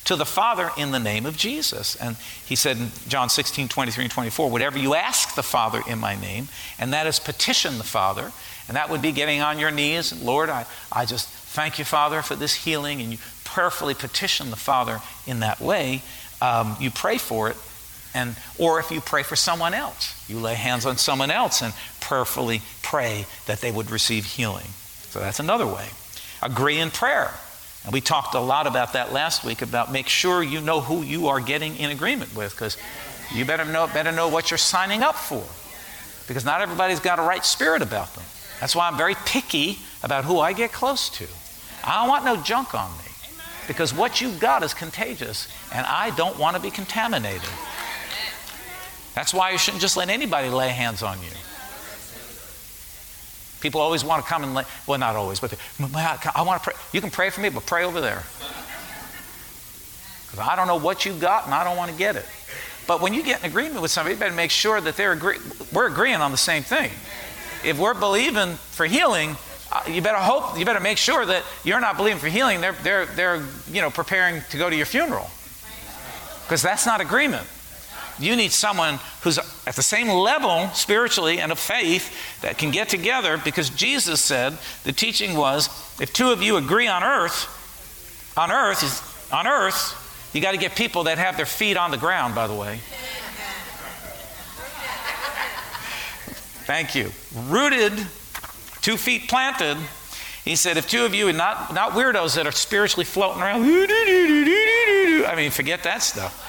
to 0.05 0.17
the 0.17 0.25
Father 0.25 0.71
in 0.77 0.91
the 0.91 0.99
name 0.99 1.27
of 1.27 1.37
Jesus. 1.37 1.95
And 1.97 2.17
he 2.45 2.57
said 2.57 2.77
in 2.77 2.91
John 3.09 3.29
16, 3.29 3.69
23 3.69 4.05
and 4.05 4.13
24, 4.13 4.51
whatever 4.51 4.79
you 4.79 4.95
ask 4.95 5.35
the 5.35 5.43
Father 5.43 5.83
in 5.87 5.99
my 5.99 6.21
name, 6.21 6.49
and 6.79 6.93
that 6.93 7.07
is 7.07 7.19
petition 7.19 7.79
the 7.79 7.85
Father, 7.85 8.33
and 8.69 8.77
that 8.77 8.91
would 8.91 9.03
be 9.03 9.13
getting 9.13 9.41
on 9.41 9.59
your 9.59 9.71
knees, 9.71 10.13
Lord, 10.23 10.51
I, 10.51 10.67
I 10.91 11.05
just 11.05 11.29
thank 11.29 11.79
you, 11.79 11.85
Father, 11.85 12.23
for 12.23 12.35
this 12.35 12.55
healing, 12.55 13.01
and 13.01 13.13
you 13.13 13.19
prayerfully 13.45 13.95
petition 13.95 14.51
the 14.51 14.57
Father 14.57 15.01
in 15.27 15.41
that 15.41 15.61
way. 15.61 16.03
Um, 16.41 16.77
you 16.81 16.91
pray 16.91 17.19
for 17.19 17.49
it, 17.51 17.57
and 18.15 18.37
or 18.59 18.81
if 18.81 18.91
you 18.91 19.01
pray 19.01 19.23
for 19.23 19.37
someone 19.37 19.75
else, 19.75 20.29
you 20.29 20.39
lay 20.39 20.55
hands 20.55 20.87
on 20.87 20.97
someone 20.97 21.31
else 21.31 21.63
and 21.63 21.73
prayerfully 22.01 22.63
pray 22.83 23.27
that 23.47 23.61
they 23.61 23.71
would 23.71 23.91
receive 23.91 24.25
healing. 24.25 24.67
So 25.11 25.21
that's 25.21 25.39
another 25.39 25.67
way. 25.67 25.89
Agree 26.41 26.79
in 26.79 26.91
prayer. 26.91 27.33
And 27.85 27.93
we 27.93 28.01
talked 28.01 28.35
a 28.35 28.41
lot 28.41 28.67
about 28.67 28.93
that 28.93 29.13
last 29.13 29.45
week 29.45 29.63
about 29.63 29.91
make 29.91 30.09
sure 30.09 30.43
you 30.43 30.61
know 30.61 30.81
who 30.81 31.03
you 31.03 31.29
are 31.29 31.41
getting 31.41 31.77
in 31.77 31.91
agreement 31.91 32.35
with 32.37 32.53
because 32.53 32.77
you 33.35 33.45
better 33.45 33.65
know, 33.65 33.87
better 33.89 34.13
know 34.13 34.29
what 34.29 34.51
you're 34.51 34.59
signing 34.59 35.03
up 35.03 35.17
for 35.17 35.43
because 36.29 36.45
not 36.45 36.61
everybody's 36.61 37.01
got 37.01 37.19
a 37.19 37.23
right 37.23 37.45
spirit 37.45 37.83
about 37.83 38.15
them. 38.15 38.25
That's 38.61 38.77
why 38.77 38.87
I'm 38.87 38.97
very 38.97 39.17
picky 39.27 39.79
about 40.03 40.25
who 40.25 40.39
I 40.39 40.53
get 40.53 40.73
close 40.73 41.09
to. 41.11 41.27
I 41.85 42.01
don't 42.01 42.09
want 42.09 42.25
no 42.25 42.37
junk 42.37 42.75
on 42.75 42.91
me 42.99 43.11
because 43.67 43.93
what 43.93 44.21
you've 44.21 44.39
got 44.39 44.63
is 44.63 44.75
contagious 44.75 45.49
and 45.75 45.85
I 45.87 46.11
don't 46.11 46.39
want 46.39 46.57
to 46.57 46.63
be 46.63 46.71
contaminated. 46.71 47.49
That's 49.15 49.35
why 49.35 49.51
you 49.51 49.59
shouldn't 49.59 49.81
just 49.81 49.97
let 49.97 50.09
anybody 50.09 50.49
lay 50.49 50.69
hands 50.69 51.03
on 51.03 51.21
you. 51.23 51.31
People 53.63 53.81
always 53.81 54.05
want 54.05 54.25
to 54.25 54.29
come 54.29 54.43
and 54.43 54.55
lay, 54.55 54.65
well, 54.89 54.99
not 54.99 55.15
always, 55.15 55.39
but 55.39 55.55
I 55.81 56.43
want 56.43 56.63
to 56.63 56.71
pray. 56.71 56.79
You 56.93 57.01
can 57.01 57.11
pray 57.11 57.31
for 57.31 57.41
me, 57.41 57.49
but 57.49 57.65
pray 57.65 57.85
over 57.85 58.01
there. 58.01 58.25
Because 60.27 60.41
I 60.41 60.57
don't 60.57 60.67
know 60.67 60.81
what 60.81 61.07
you've 61.07 61.21
got 61.21 61.45
and 61.47 61.55
I 61.55 61.63
don't 61.63 61.77
want 61.77 61.93
to 61.93 61.97
get 61.97 62.17
it. 62.17 62.27
But 62.89 63.01
when 63.01 63.15
you 63.15 63.23
get 63.23 63.41
in 63.41 63.47
agreement 63.47 63.81
with 63.81 63.93
somebody, 63.93 64.17
you 64.17 64.21
better 64.21 64.35
make 64.35 64.51
sure 64.51 64.81
that 64.81 64.97
they're 64.97 65.13
agree- 65.13 65.39
we're 65.73 65.87
agreeing 65.87 66.17
on 66.17 66.33
the 66.33 66.37
same 66.37 66.65
thing. 66.65 66.91
If 67.65 67.79
we're 67.79 67.95
believing 67.95 68.57
for 68.73 68.85
healing, 68.85 69.37
uh, 69.71 69.83
you 69.87 70.03
better 70.03 70.19
hope, 70.19 70.59
you 70.59 70.65
better 70.65 70.81
make 70.81 70.99
sure 70.99 71.25
that 71.25 71.45
you're 71.63 71.81
not 71.81 71.97
believing 71.97 72.19
for 72.19 72.27
healing. 72.27 72.61
They're, 72.61 72.73
they're, 72.83 73.07
they're 73.07 73.43
you 73.71 73.81
know, 73.81 73.91
preparing 73.91 74.43
to 74.51 74.57
go 74.57 74.69
to 74.69 74.75
your 74.75 74.87
funeral. 74.87 75.31
Because 76.43 76.63
that's 76.63 76.85
not 76.85 77.01
agreement. 77.01 77.47
You 78.19 78.37
need 78.37 78.53
someone 78.53 78.99
who's 79.23 79.39
at 79.39 79.75
the 79.75 79.83
same 79.83 80.09
level 80.09 80.69
spiritually 80.75 81.39
and 81.39 81.51
of 81.51 81.59
faith 81.59 82.41
that 82.43 82.59
can 82.59 82.71
get 82.71 82.89
together 82.89 83.41
because 83.43 83.71
Jesus 83.71 84.21
said 84.21 84.57
the 84.85 84.93
teaching 84.93 85.37
was 85.37 85.69
if 86.01 86.13
two 86.13 86.31
of 86.31 86.43
you 86.43 86.57
agree 86.57 86.89
on 86.89 87.03
earth, 87.03 87.49
on 88.37 88.51
earth, 88.51 89.33
on 89.33 89.47
earth, 89.47 90.31
you 90.33 90.41
got 90.41 90.53
to 90.53 90.59
get 90.59 90.75
people 90.75 91.05
that 91.05 91.19
have 91.19 91.37
their 91.37 91.47
feet 91.47 91.77
on 91.77 91.91
the 91.91 91.99
ground, 91.99 92.35
by 92.35 92.47
the 92.47 92.55
way. 92.55 92.81
Thank 96.65 96.95
you. 96.95 97.11
Rooted, 97.49 97.93
two 98.81 98.97
feet 98.97 99.29
planted. 99.29 99.77
He 100.45 100.57
said, 100.57 100.77
if 100.77 100.89
two 100.89 101.05
of 101.05 101.15
you, 101.15 101.29
and 101.29 101.39
not, 101.39 101.75
not 101.75 101.93
weirdos 101.93 102.35
that 102.37 102.47
are 102.47 102.53
spiritually 102.53 103.05
floating 103.05 103.43
around, 103.43 103.63
I 103.65 105.35
mean, 105.37 105.51
forget 105.51 105.83
that 105.85 106.03
stuff. 106.03 106.49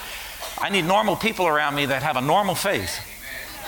I 0.58 0.70
need 0.70 0.84
normal 0.84 1.16
people 1.16 1.46
around 1.46 1.74
me 1.74 1.86
that 1.86 2.02
have 2.02 2.16
a 2.16 2.20
normal 2.20 2.54
faith 2.54 3.00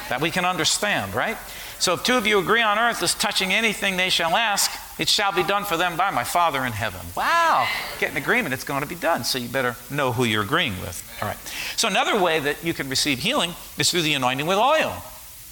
that 0.09 0.21
we 0.21 0.31
can 0.31 0.45
understand, 0.45 1.15
right? 1.15 1.37
So 1.79 1.95
if 1.95 2.05
two 2.05 2.15
of 2.15 2.27
you 2.27 2.39
agree 2.39 2.63
on 2.63 2.79
earth 2.79 3.03
as 3.03 3.15
touching 3.15 3.53
anything 3.53 3.97
they 3.97 4.09
shall 4.09 4.35
ask, 4.35 4.71
it 4.99 5.09
shall 5.09 5.33
be 5.33 5.43
done 5.43 5.65
for 5.65 5.77
them 5.77 5.97
by 5.97 6.11
my 6.11 6.25
Father 6.25 6.65
in 6.65 6.73
heaven. 6.73 7.01
Wow, 7.15 7.69
get 7.99 8.13
an 8.13 8.17
agreement, 8.17 8.55
it's 8.55 8.65
going 8.65 8.83
to 8.83 8.89
be 8.89 8.95
done. 8.95 9.25
So 9.25 9.39
you 9.39 9.49
better 9.49 9.77
know 9.91 10.13
who 10.13 10.25
you're 10.25 10.43
agreeing 10.43 10.81
with. 10.81 11.03
All 11.21 11.29
right. 11.29 11.37
So 11.77 11.89
another 11.89 12.19
way 12.19 12.41
that 12.41 12.65
you 12.65 12.73
can 12.73 12.89
receive 12.89 13.19
healing 13.19 13.53
is 13.79 13.91
through 13.91 14.03
the 14.03 14.15
anointing 14.15 14.47
with 14.47 14.59
oil. 14.59 14.97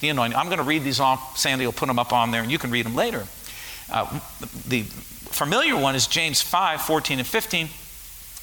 The 0.01 0.09
anointing. 0.09 0.37
I'm 0.37 0.47
going 0.47 0.57
to 0.57 0.63
read 0.63 0.83
these 0.83 0.99
off. 0.99 1.37
Sandy 1.37 1.65
will 1.65 1.73
put 1.73 1.87
them 1.87 1.99
up 1.99 2.11
on 2.11 2.31
there, 2.31 2.41
and 2.41 2.51
you 2.51 2.57
can 2.57 2.71
read 2.71 2.85
them 2.85 2.95
later. 2.95 3.25
Uh, 3.91 4.19
the 4.67 4.81
familiar 4.81 5.77
one 5.77 5.95
is 5.95 6.07
James 6.07 6.41
5 6.41 6.81
14 6.81 7.19
and 7.19 7.27
15. 7.27 7.65
It 7.65 7.71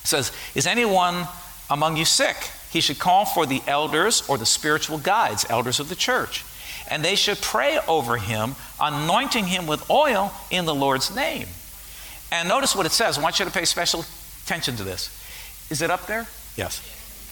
says, 0.04 0.30
Is 0.54 0.66
anyone 0.66 1.26
among 1.68 1.96
you 1.96 2.04
sick? 2.04 2.36
He 2.72 2.80
should 2.80 2.98
call 2.98 3.26
for 3.26 3.44
the 3.44 3.62
elders 3.66 4.26
or 4.28 4.38
the 4.38 4.46
spiritual 4.46 4.98
guides, 4.98 5.44
elders 5.50 5.78
of 5.78 5.88
the 5.88 5.94
church. 5.94 6.44
And 6.90 7.04
they 7.04 7.14
should 7.14 7.40
pray 7.40 7.78
over 7.86 8.16
him, 8.16 8.54
anointing 8.80 9.44
him 9.44 9.66
with 9.66 9.88
oil 9.90 10.32
in 10.50 10.64
the 10.64 10.74
Lord's 10.74 11.14
name. 11.14 11.46
And 12.30 12.48
notice 12.48 12.74
what 12.74 12.86
it 12.86 12.92
says. 12.92 13.18
I 13.18 13.22
want 13.22 13.38
you 13.38 13.44
to 13.44 13.50
pay 13.50 13.66
special 13.66 14.04
attention 14.44 14.76
to 14.76 14.84
this. 14.84 15.10
Is 15.70 15.82
it 15.82 15.90
up 15.90 16.06
there? 16.06 16.26
Yes. 16.56 16.80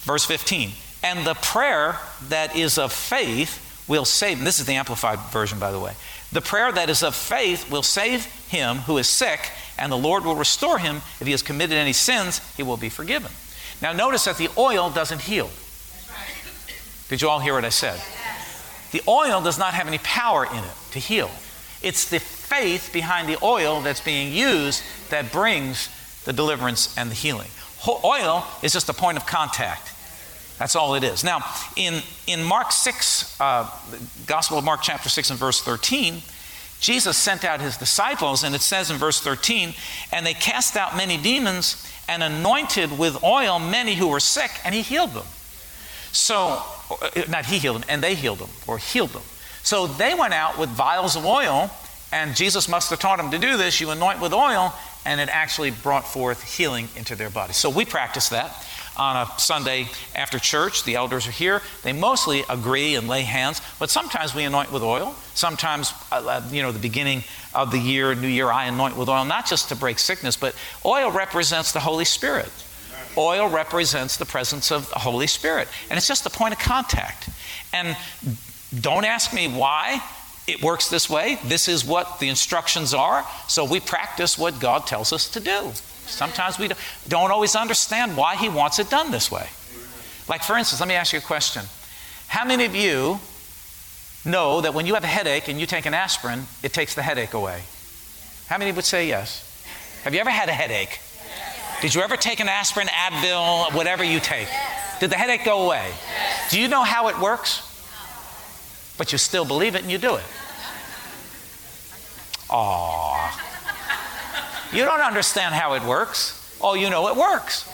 Verse 0.03 0.25
15. 0.25 0.71
And 1.03 1.25
the 1.25 1.33
prayer 1.33 1.97
that 2.29 2.55
is 2.55 2.77
of 2.77 2.93
faith 2.93 3.85
will 3.87 4.05
save. 4.05 4.37
And 4.37 4.47
this 4.47 4.59
is 4.59 4.67
the 4.67 4.75
amplified 4.75 5.19
version, 5.31 5.57
by 5.57 5.71
the 5.71 5.79
way. 5.79 5.93
The 6.31 6.41
prayer 6.41 6.71
that 6.71 6.89
is 6.89 7.03
of 7.03 7.15
faith 7.15 7.69
will 7.69 7.83
save 7.83 8.25
him 8.47 8.77
who 8.77 8.97
is 8.99 9.07
sick, 9.07 9.51
and 9.77 9.91
the 9.91 9.97
Lord 9.97 10.23
will 10.23 10.35
restore 10.35 10.77
him. 10.77 10.97
If 11.19 11.25
he 11.25 11.31
has 11.31 11.41
committed 11.41 11.75
any 11.75 11.93
sins, 11.93 12.39
he 12.55 12.63
will 12.63 12.77
be 12.77 12.89
forgiven. 12.89 13.31
Now, 13.81 13.93
notice 13.93 14.25
that 14.25 14.37
the 14.37 14.49
oil 14.57 14.89
doesn't 14.89 15.21
heal. 15.21 15.49
Did 17.09 17.21
you 17.21 17.29
all 17.29 17.39
hear 17.39 17.53
what 17.53 17.65
I 17.65 17.69
said? 17.69 18.01
The 18.91 19.01
oil 19.07 19.41
does 19.41 19.57
not 19.57 19.73
have 19.73 19.87
any 19.87 19.97
power 19.99 20.45
in 20.45 20.63
it 20.63 20.71
to 20.91 20.99
heal. 20.99 21.31
It's 21.81 22.09
the 22.09 22.19
faith 22.19 22.91
behind 22.93 23.27
the 23.27 23.37
oil 23.43 23.81
that's 23.81 24.01
being 24.01 24.33
used 24.33 24.83
that 25.09 25.31
brings 25.31 25.89
the 26.25 26.33
deliverance 26.33 26.95
and 26.97 27.09
the 27.09 27.15
healing. 27.15 27.49
Oil 27.87 28.45
is 28.61 28.73
just 28.73 28.89
a 28.89 28.93
point 28.93 29.17
of 29.17 29.25
contact. 29.25 29.91
That's 30.59 30.75
all 30.75 30.93
it 30.93 31.03
is. 31.03 31.23
Now, 31.23 31.39
in, 31.75 32.03
in 32.27 32.43
Mark 32.43 32.71
6, 32.71 33.41
uh, 33.41 33.67
Gospel 34.27 34.59
of 34.59 34.63
Mark, 34.63 34.81
chapter 34.83 35.09
6, 35.09 35.31
and 35.31 35.39
verse 35.39 35.59
13, 35.59 36.21
Jesus 36.81 37.15
sent 37.15 37.45
out 37.45 37.61
his 37.61 37.77
disciples, 37.77 38.43
and 38.43 38.55
it 38.55 38.61
says 38.61 38.89
in 38.89 38.97
verse 38.97 39.21
13, 39.21 39.75
and 40.11 40.25
they 40.25 40.33
cast 40.33 40.75
out 40.75 40.97
many 40.97 41.15
demons 41.15 41.87
and 42.09 42.23
anointed 42.23 42.97
with 42.97 43.23
oil 43.23 43.59
many 43.59 43.93
who 43.93 44.07
were 44.07 44.19
sick, 44.19 44.51
and 44.65 44.73
he 44.73 44.81
healed 44.81 45.11
them. 45.11 45.25
So, 46.11 46.61
uh, 46.89 47.21
not 47.29 47.45
he 47.45 47.59
healed 47.59 47.77
them, 47.77 47.85
and 47.87 48.03
they 48.03 48.15
healed 48.15 48.39
them, 48.39 48.49
or 48.67 48.79
healed 48.79 49.11
them. 49.11 49.21
So 49.63 49.85
they 49.85 50.15
went 50.15 50.33
out 50.33 50.57
with 50.57 50.69
vials 50.69 51.15
of 51.15 51.23
oil, 51.23 51.69
and 52.11 52.35
Jesus 52.35 52.67
must 52.67 52.89
have 52.89 52.99
taught 52.99 53.17
them 53.17 53.29
to 53.29 53.37
do 53.37 53.57
this. 53.57 53.79
You 53.79 53.91
anoint 53.91 54.19
with 54.19 54.33
oil, 54.33 54.73
and 55.05 55.21
it 55.21 55.29
actually 55.29 55.69
brought 55.69 56.07
forth 56.07 56.57
healing 56.57 56.89
into 56.95 57.15
their 57.15 57.29
body. 57.29 57.53
So 57.53 57.69
we 57.69 57.85
practice 57.85 58.29
that 58.29 58.51
on 58.97 59.15
a 59.15 59.39
Sunday 59.39 59.87
after 60.15 60.39
church. 60.39 60.83
The 60.83 60.95
elders 60.95 61.27
are 61.27 61.31
here. 61.31 61.61
They 61.83 61.93
mostly 61.93 62.43
agree 62.49 62.95
and 62.95 63.07
lay 63.07 63.21
hands, 63.21 63.61
but 63.79 63.89
sometimes 63.89 64.35
we 64.35 64.43
anoint 64.43 64.71
with 64.71 64.83
oil. 64.83 65.15
Sometimes, 65.33 65.93
uh, 66.11 66.15
uh, 66.15 66.43
you 66.51 66.61
know, 66.61 66.71
the 66.71 66.79
beginning 66.79 67.23
of 67.53 67.71
the 67.71 67.79
year, 67.79 68.13
New 68.15 68.27
Year, 68.27 68.51
I 68.51 68.65
anoint 68.65 68.97
with 68.97 69.09
oil, 69.09 69.25
not 69.25 69.45
just 69.47 69.69
to 69.69 69.75
break 69.75 69.99
sickness, 69.99 70.35
but 70.37 70.55
oil 70.85 71.11
represents 71.11 71.71
the 71.71 71.79
Holy 71.79 72.05
Spirit. 72.05 72.51
Oil 73.17 73.49
represents 73.49 74.17
the 74.17 74.25
presence 74.25 74.71
of 74.71 74.89
the 74.89 74.99
Holy 74.99 75.27
Spirit. 75.27 75.67
And 75.89 75.97
it's 75.97 76.07
just 76.07 76.25
a 76.25 76.29
point 76.29 76.53
of 76.53 76.59
contact. 76.59 77.29
And 77.73 77.97
don't 78.79 79.03
ask 79.03 79.33
me 79.33 79.47
why 79.47 80.01
it 80.47 80.61
works 80.61 80.89
this 80.89 81.09
way. 81.09 81.37
This 81.45 81.67
is 81.67 81.85
what 81.85 82.19
the 82.19 82.29
instructions 82.29 82.93
are. 82.93 83.25
So 83.47 83.65
we 83.65 83.79
practice 83.79 84.37
what 84.37 84.59
God 84.59 84.87
tells 84.87 85.11
us 85.11 85.29
to 85.31 85.39
do. 85.39 85.71
Sometimes 86.11 86.59
we 86.59 86.69
don't 87.07 87.31
always 87.31 87.55
understand 87.55 88.17
why 88.17 88.35
He 88.35 88.49
wants 88.49 88.79
it 88.79 88.89
done 88.89 89.11
this 89.11 89.31
way. 89.31 89.47
Like, 90.27 90.43
for 90.43 90.57
instance, 90.57 90.79
let 90.79 90.87
me 90.87 90.95
ask 90.95 91.13
you 91.13 91.19
a 91.19 91.21
question. 91.21 91.63
How 92.27 92.45
many 92.45 92.65
of 92.65 92.75
you 92.75 93.19
know 94.23 94.61
that 94.61 94.73
when 94.73 94.85
you 94.85 94.93
have 94.93 95.03
a 95.03 95.07
headache 95.07 95.47
and 95.47 95.59
you 95.59 95.65
take 95.65 95.85
an 95.85 95.93
aspirin, 95.93 96.45
it 96.63 96.73
takes 96.73 96.95
the 96.95 97.01
headache 97.01 97.33
away? 97.33 97.63
How 98.47 98.57
many 98.57 98.71
would 98.71 98.85
say 98.85 99.07
yes? 99.07 99.47
Have 100.03 100.13
you 100.13 100.19
ever 100.19 100.29
had 100.29 100.49
a 100.49 100.53
headache? 100.53 100.99
Did 101.81 101.95
you 101.95 102.01
ever 102.01 102.15
take 102.15 102.39
an 102.39 102.47
aspirin, 102.47 102.87
Advil, 102.87 103.73
whatever 103.73 104.03
you 104.03 104.19
take? 104.19 104.47
Did 104.99 105.09
the 105.09 105.15
headache 105.15 105.43
go 105.43 105.63
away? 105.63 105.91
Do 106.49 106.59
you 106.59 106.67
know 106.67 106.83
how 106.83 107.07
it 107.07 107.19
works? 107.19 107.67
But 108.97 109.11
you 109.11 109.17
still 109.17 109.45
believe 109.45 109.75
it 109.75 109.81
and 109.81 109.91
you 109.91 109.97
do 109.97 110.15
it. 110.15 110.23
Aww. 112.49 113.10
You 114.73 114.85
don't 114.85 115.01
understand 115.01 115.53
how 115.53 115.73
it 115.73 115.83
works. 115.83 116.37
Oh, 116.61 116.75
you 116.75 116.89
know 116.89 117.07
it 117.09 117.15
works. 117.15 117.67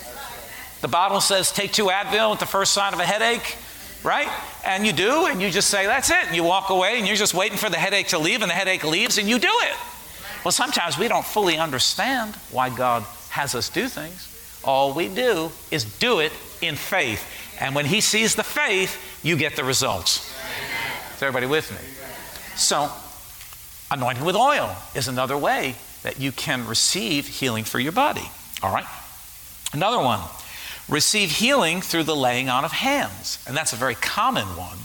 The 0.80 0.88
bottle 0.88 1.20
says 1.20 1.52
take 1.52 1.72
two 1.72 1.86
Advil 1.86 2.32
at 2.32 2.40
the 2.40 2.46
first 2.46 2.72
sign 2.72 2.92
of 2.92 2.98
a 2.98 3.04
headache, 3.04 3.56
right? 4.02 4.28
And 4.64 4.86
you 4.86 4.92
do, 4.92 5.26
and 5.26 5.40
you 5.40 5.50
just 5.50 5.70
say, 5.70 5.86
that's 5.86 6.10
it. 6.10 6.26
And 6.26 6.36
you 6.36 6.44
walk 6.44 6.70
away, 6.70 6.98
and 6.98 7.06
you're 7.06 7.16
just 7.16 7.34
waiting 7.34 7.58
for 7.58 7.70
the 7.70 7.76
headache 7.76 8.08
to 8.08 8.18
leave, 8.18 8.42
and 8.42 8.50
the 8.50 8.54
headache 8.54 8.84
leaves, 8.84 9.18
and 9.18 9.28
you 9.28 9.38
do 9.38 9.50
it. 9.50 9.76
Well, 10.44 10.52
sometimes 10.52 10.98
we 10.98 11.08
don't 11.08 11.24
fully 11.24 11.56
understand 11.56 12.34
why 12.50 12.70
God 12.70 13.04
has 13.30 13.54
us 13.54 13.68
do 13.68 13.88
things. 13.88 14.60
All 14.64 14.92
we 14.92 15.08
do 15.08 15.50
is 15.70 15.84
do 15.98 16.20
it 16.20 16.32
in 16.60 16.74
faith. 16.74 17.24
And 17.60 17.74
when 17.74 17.86
He 17.86 18.00
sees 18.00 18.34
the 18.34 18.44
faith, 18.44 19.20
you 19.22 19.36
get 19.36 19.56
the 19.56 19.64
results. 19.64 20.32
Is 21.16 21.22
everybody 21.22 21.46
with 21.46 21.70
me? 21.70 21.78
So, 22.56 22.90
anointing 23.90 24.24
with 24.24 24.36
oil 24.36 24.76
is 24.94 25.08
another 25.08 25.36
way 25.36 25.74
that 26.02 26.20
you 26.20 26.32
can 26.32 26.66
receive 26.66 27.26
healing 27.26 27.64
for 27.64 27.78
your 27.78 27.92
body. 27.92 28.30
All 28.62 28.72
right? 28.72 28.86
Another 29.72 29.98
one 29.98 30.20
receive 30.88 31.30
healing 31.30 31.80
through 31.80 32.04
the 32.04 32.16
laying 32.16 32.48
on 32.48 32.64
of 32.64 32.72
hands. 32.72 33.42
And 33.46 33.56
that's 33.56 33.72
a 33.72 33.76
very 33.76 33.94
common 33.94 34.46
one. 34.56 34.78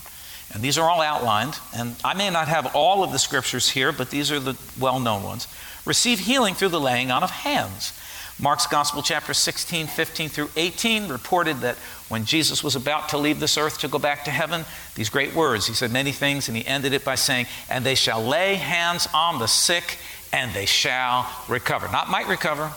And 0.54 0.62
these 0.62 0.78
are 0.78 0.90
all 0.90 1.02
outlined. 1.02 1.58
And 1.76 1.96
I 2.04 2.14
may 2.14 2.30
not 2.30 2.48
have 2.48 2.76
all 2.76 3.04
of 3.04 3.12
the 3.12 3.20
scriptures 3.20 3.70
here, 3.70 3.92
but 3.92 4.10
these 4.10 4.32
are 4.32 4.40
the 4.40 4.58
well 4.80 5.00
known 5.00 5.24
ones. 5.24 5.48
Receive 5.86 6.20
healing 6.20 6.56
through 6.56 6.70
the 6.70 6.80
laying 6.80 7.10
on 7.10 7.24
of 7.24 7.32
hands. 7.32 7.98
Mark's 8.40 8.68
Gospel, 8.68 9.04
chapter 9.04 9.34
16, 9.34 9.88
15 9.88 10.30
through 10.30 10.50
18, 10.58 11.08
reported 11.08 11.58
that 11.58 11.76
when 12.10 12.26
Jesus 12.26 12.64
was 12.64 12.76
about 12.76 13.10
to 13.10 13.18
leave 13.18 13.40
this 13.40 13.58
earth 13.58 13.80
to 13.80 13.88
go 13.88 14.00
back 14.00 14.26
to 14.26 14.32
heaven, 14.32 14.66
these 14.96 15.10
great 15.10 15.36
words, 15.36 15.68
he 15.68 15.74
said 15.74 15.92
many 15.92 16.12
things, 16.12 16.48
and 16.48 16.58
he 16.58 16.66
ended 16.66 16.94
it 16.94 17.06
by 17.06 17.16
saying, 17.16 17.46
And 17.70 17.86
they 17.86 17.96
shall 17.96 18.24
lay 18.24 18.56
hands 18.56 19.08
on 19.14 19.38
the 19.38 19.48
sick, 19.48 19.98
and 20.34 20.52
they 20.52 20.66
shall 20.66 21.30
recover. 21.48 21.88
Not 21.90 22.10
might 22.10 22.28
recover, 22.28 22.74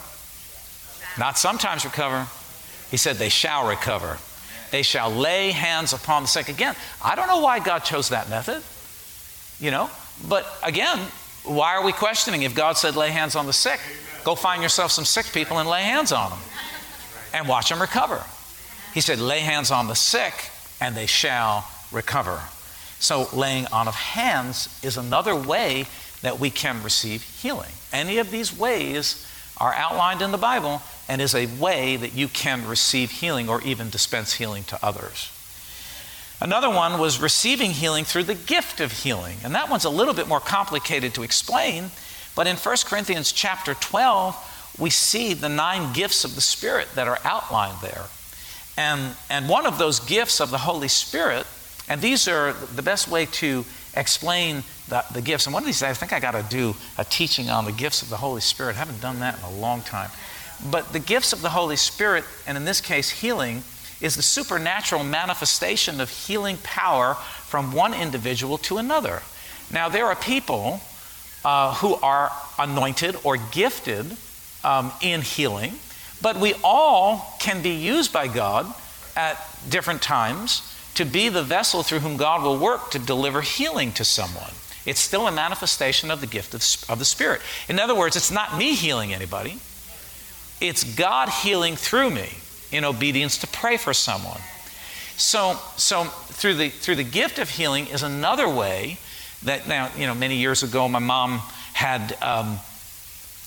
not 1.18 1.38
sometimes 1.38 1.84
recover. 1.84 2.28
He 2.90 2.98
said 2.98 3.16
they 3.16 3.30
shall 3.30 3.66
recover. 3.68 4.18
They 4.70 4.82
shall 4.82 5.10
lay 5.10 5.50
hands 5.50 5.92
upon 5.92 6.22
the 6.22 6.28
sick. 6.28 6.48
Again, 6.48 6.76
I 7.02 7.16
don't 7.16 7.26
know 7.26 7.40
why 7.40 7.58
God 7.58 7.80
chose 7.80 8.10
that 8.10 8.28
method, 8.28 8.62
you 9.58 9.70
know, 9.70 9.90
but 10.28 10.46
again, 10.62 10.98
why 11.44 11.74
are 11.76 11.84
we 11.84 11.92
questioning 11.92 12.42
if 12.42 12.54
God 12.54 12.76
said 12.76 12.94
lay 12.94 13.10
hands 13.10 13.34
on 13.34 13.46
the 13.46 13.52
sick? 13.52 13.80
Go 14.22 14.34
find 14.34 14.62
yourself 14.62 14.90
some 14.90 15.04
sick 15.04 15.26
people 15.32 15.58
and 15.58 15.68
lay 15.68 15.82
hands 15.82 16.12
on 16.12 16.30
them 16.30 16.38
and 17.32 17.48
watch 17.48 17.70
them 17.70 17.80
recover. 17.80 18.22
He 18.92 19.00
said, 19.00 19.18
lay 19.18 19.40
hands 19.40 19.70
on 19.70 19.86
the 19.86 19.94
sick 19.94 20.50
and 20.80 20.94
they 20.94 21.06
shall 21.06 21.66
recover. 21.92 22.40
So, 22.98 23.28
laying 23.34 23.66
on 23.66 23.88
of 23.88 23.94
hands 23.94 24.80
is 24.82 24.96
another 24.96 25.36
way 25.36 25.84
that 26.26 26.40
we 26.40 26.50
can 26.50 26.82
receive 26.82 27.22
healing. 27.22 27.70
Any 27.92 28.18
of 28.18 28.32
these 28.32 28.52
ways 28.52 29.24
are 29.58 29.72
outlined 29.72 30.22
in 30.22 30.32
the 30.32 30.38
Bible 30.38 30.82
and 31.08 31.22
is 31.22 31.36
a 31.36 31.46
way 31.46 31.96
that 31.96 32.14
you 32.14 32.26
can 32.26 32.66
receive 32.66 33.12
healing 33.12 33.48
or 33.48 33.62
even 33.62 33.90
dispense 33.90 34.32
healing 34.32 34.64
to 34.64 34.84
others. 34.84 35.30
Another 36.40 36.68
one 36.68 36.98
was 36.98 37.20
receiving 37.20 37.70
healing 37.70 38.04
through 38.04 38.24
the 38.24 38.34
gift 38.34 38.80
of 38.80 38.90
healing. 38.90 39.36
And 39.44 39.54
that 39.54 39.70
one's 39.70 39.84
a 39.84 39.90
little 39.90 40.14
bit 40.14 40.26
more 40.26 40.40
complicated 40.40 41.14
to 41.14 41.22
explain, 41.22 41.92
but 42.34 42.48
in 42.48 42.56
1 42.56 42.76
Corinthians 42.86 43.30
chapter 43.30 43.74
12, 43.74 44.74
we 44.80 44.90
see 44.90 45.32
the 45.32 45.48
nine 45.48 45.92
gifts 45.92 46.24
of 46.24 46.34
the 46.34 46.40
Spirit 46.40 46.88
that 46.96 47.06
are 47.06 47.20
outlined 47.22 47.80
there. 47.82 48.06
And, 48.76 49.14
and 49.30 49.48
one 49.48 49.64
of 49.64 49.78
those 49.78 50.00
gifts 50.00 50.40
of 50.40 50.50
the 50.50 50.58
Holy 50.58 50.88
Spirit, 50.88 51.46
and 51.88 52.00
these 52.00 52.26
are 52.26 52.52
the 52.52 52.82
best 52.82 53.06
way 53.06 53.26
to 53.26 53.64
explain 53.94 54.64
the, 54.88 55.04
the 55.12 55.20
gifts. 55.20 55.46
And 55.46 55.54
one 55.54 55.62
of 55.62 55.66
these 55.66 55.80
days, 55.80 55.90
I 55.90 55.94
think 55.94 56.12
I 56.12 56.20
got 56.20 56.32
to 56.32 56.44
do 56.48 56.74
a 56.98 57.04
teaching 57.04 57.50
on 57.50 57.64
the 57.64 57.72
gifts 57.72 58.02
of 58.02 58.08
the 58.08 58.16
Holy 58.16 58.40
Spirit. 58.40 58.76
I 58.76 58.80
haven't 58.80 59.00
done 59.00 59.20
that 59.20 59.38
in 59.38 59.44
a 59.44 59.50
long 59.58 59.82
time. 59.82 60.10
But 60.70 60.92
the 60.92 60.98
gifts 61.00 61.32
of 61.32 61.42
the 61.42 61.50
Holy 61.50 61.76
Spirit, 61.76 62.24
and 62.46 62.56
in 62.56 62.64
this 62.64 62.80
case, 62.80 63.10
healing, 63.10 63.62
is 64.00 64.14
the 64.14 64.22
supernatural 64.22 65.04
manifestation 65.04 66.00
of 66.00 66.10
healing 66.10 66.58
power 66.62 67.14
from 67.14 67.72
one 67.72 67.94
individual 67.94 68.58
to 68.58 68.78
another. 68.78 69.22
Now, 69.70 69.88
there 69.88 70.06
are 70.06 70.16
people 70.16 70.80
uh, 71.44 71.74
who 71.74 71.94
are 71.96 72.30
anointed 72.58 73.16
or 73.24 73.36
gifted 73.36 74.16
um, 74.64 74.92
in 75.00 75.22
healing, 75.22 75.74
but 76.22 76.36
we 76.36 76.54
all 76.62 77.36
can 77.40 77.62
be 77.62 77.70
used 77.70 78.12
by 78.12 78.28
God 78.28 78.72
at 79.16 79.36
different 79.68 80.02
times 80.02 80.72
to 80.94 81.04
be 81.04 81.28
the 81.28 81.42
vessel 81.42 81.82
through 81.82 82.00
whom 82.00 82.16
God 82.16 82.42
will 82.42 82.58
work 82.58 82.90
to 82.90 82.98
deliver 82.98 83.42
healing 83.42 83.92
to 83.92 84.04
someone. 84.04 84.50
It's 84.86 85.00
still 85.00 85.26
a 85.26 85.32
manifestation 85.32 86.10
of 86.10 86.20
the 86.20 86.26
gift 86.26 86.54
of, 86.54 86.90
of 86.90 86.98
the 86.98 87.04
Spirit. 87.04 87.40
In 87.68 87.78
other 87.78 87.94
words, 87.94 88.16
it's 88.16 88.30
not 88.30 88.56
me 88.56 88.74
healing 88.74 89.12
anybody, 89.12 89.58
it's 90.60 90.84
God 90.84 91.28
healing 91.28 91.76
through 91.76 92.10
me 92.10 92.30
in 92.72 92.84
obedience 92.84 93.38
to 93.38 93.46
pray 93.46 93.76
for 93.76 93.92
someone. 93.92 94.40
So, 95.16 95.58
so 95.76 96.04
through, 96.04 96.54
the, 96.54 96.68
through 96.68 96.96
the 96.96 97.04
gift 97.04 97.38
of 97.38 97.50
healing 97.50 97.86
is 97.86 98.02
another 98.02 98.48
way 98.48 98.98
that 99.42 99.66
now, 99.68 99.90
you 99.96 100.06
know, 100.06 100.14
many 100.14 100.36
years 100.36 100.62
ago, 100.62 100.88
my 100.88 100.98
mom 100.98 101.40
had. 101.72 102.16
Um, 102.22 102.58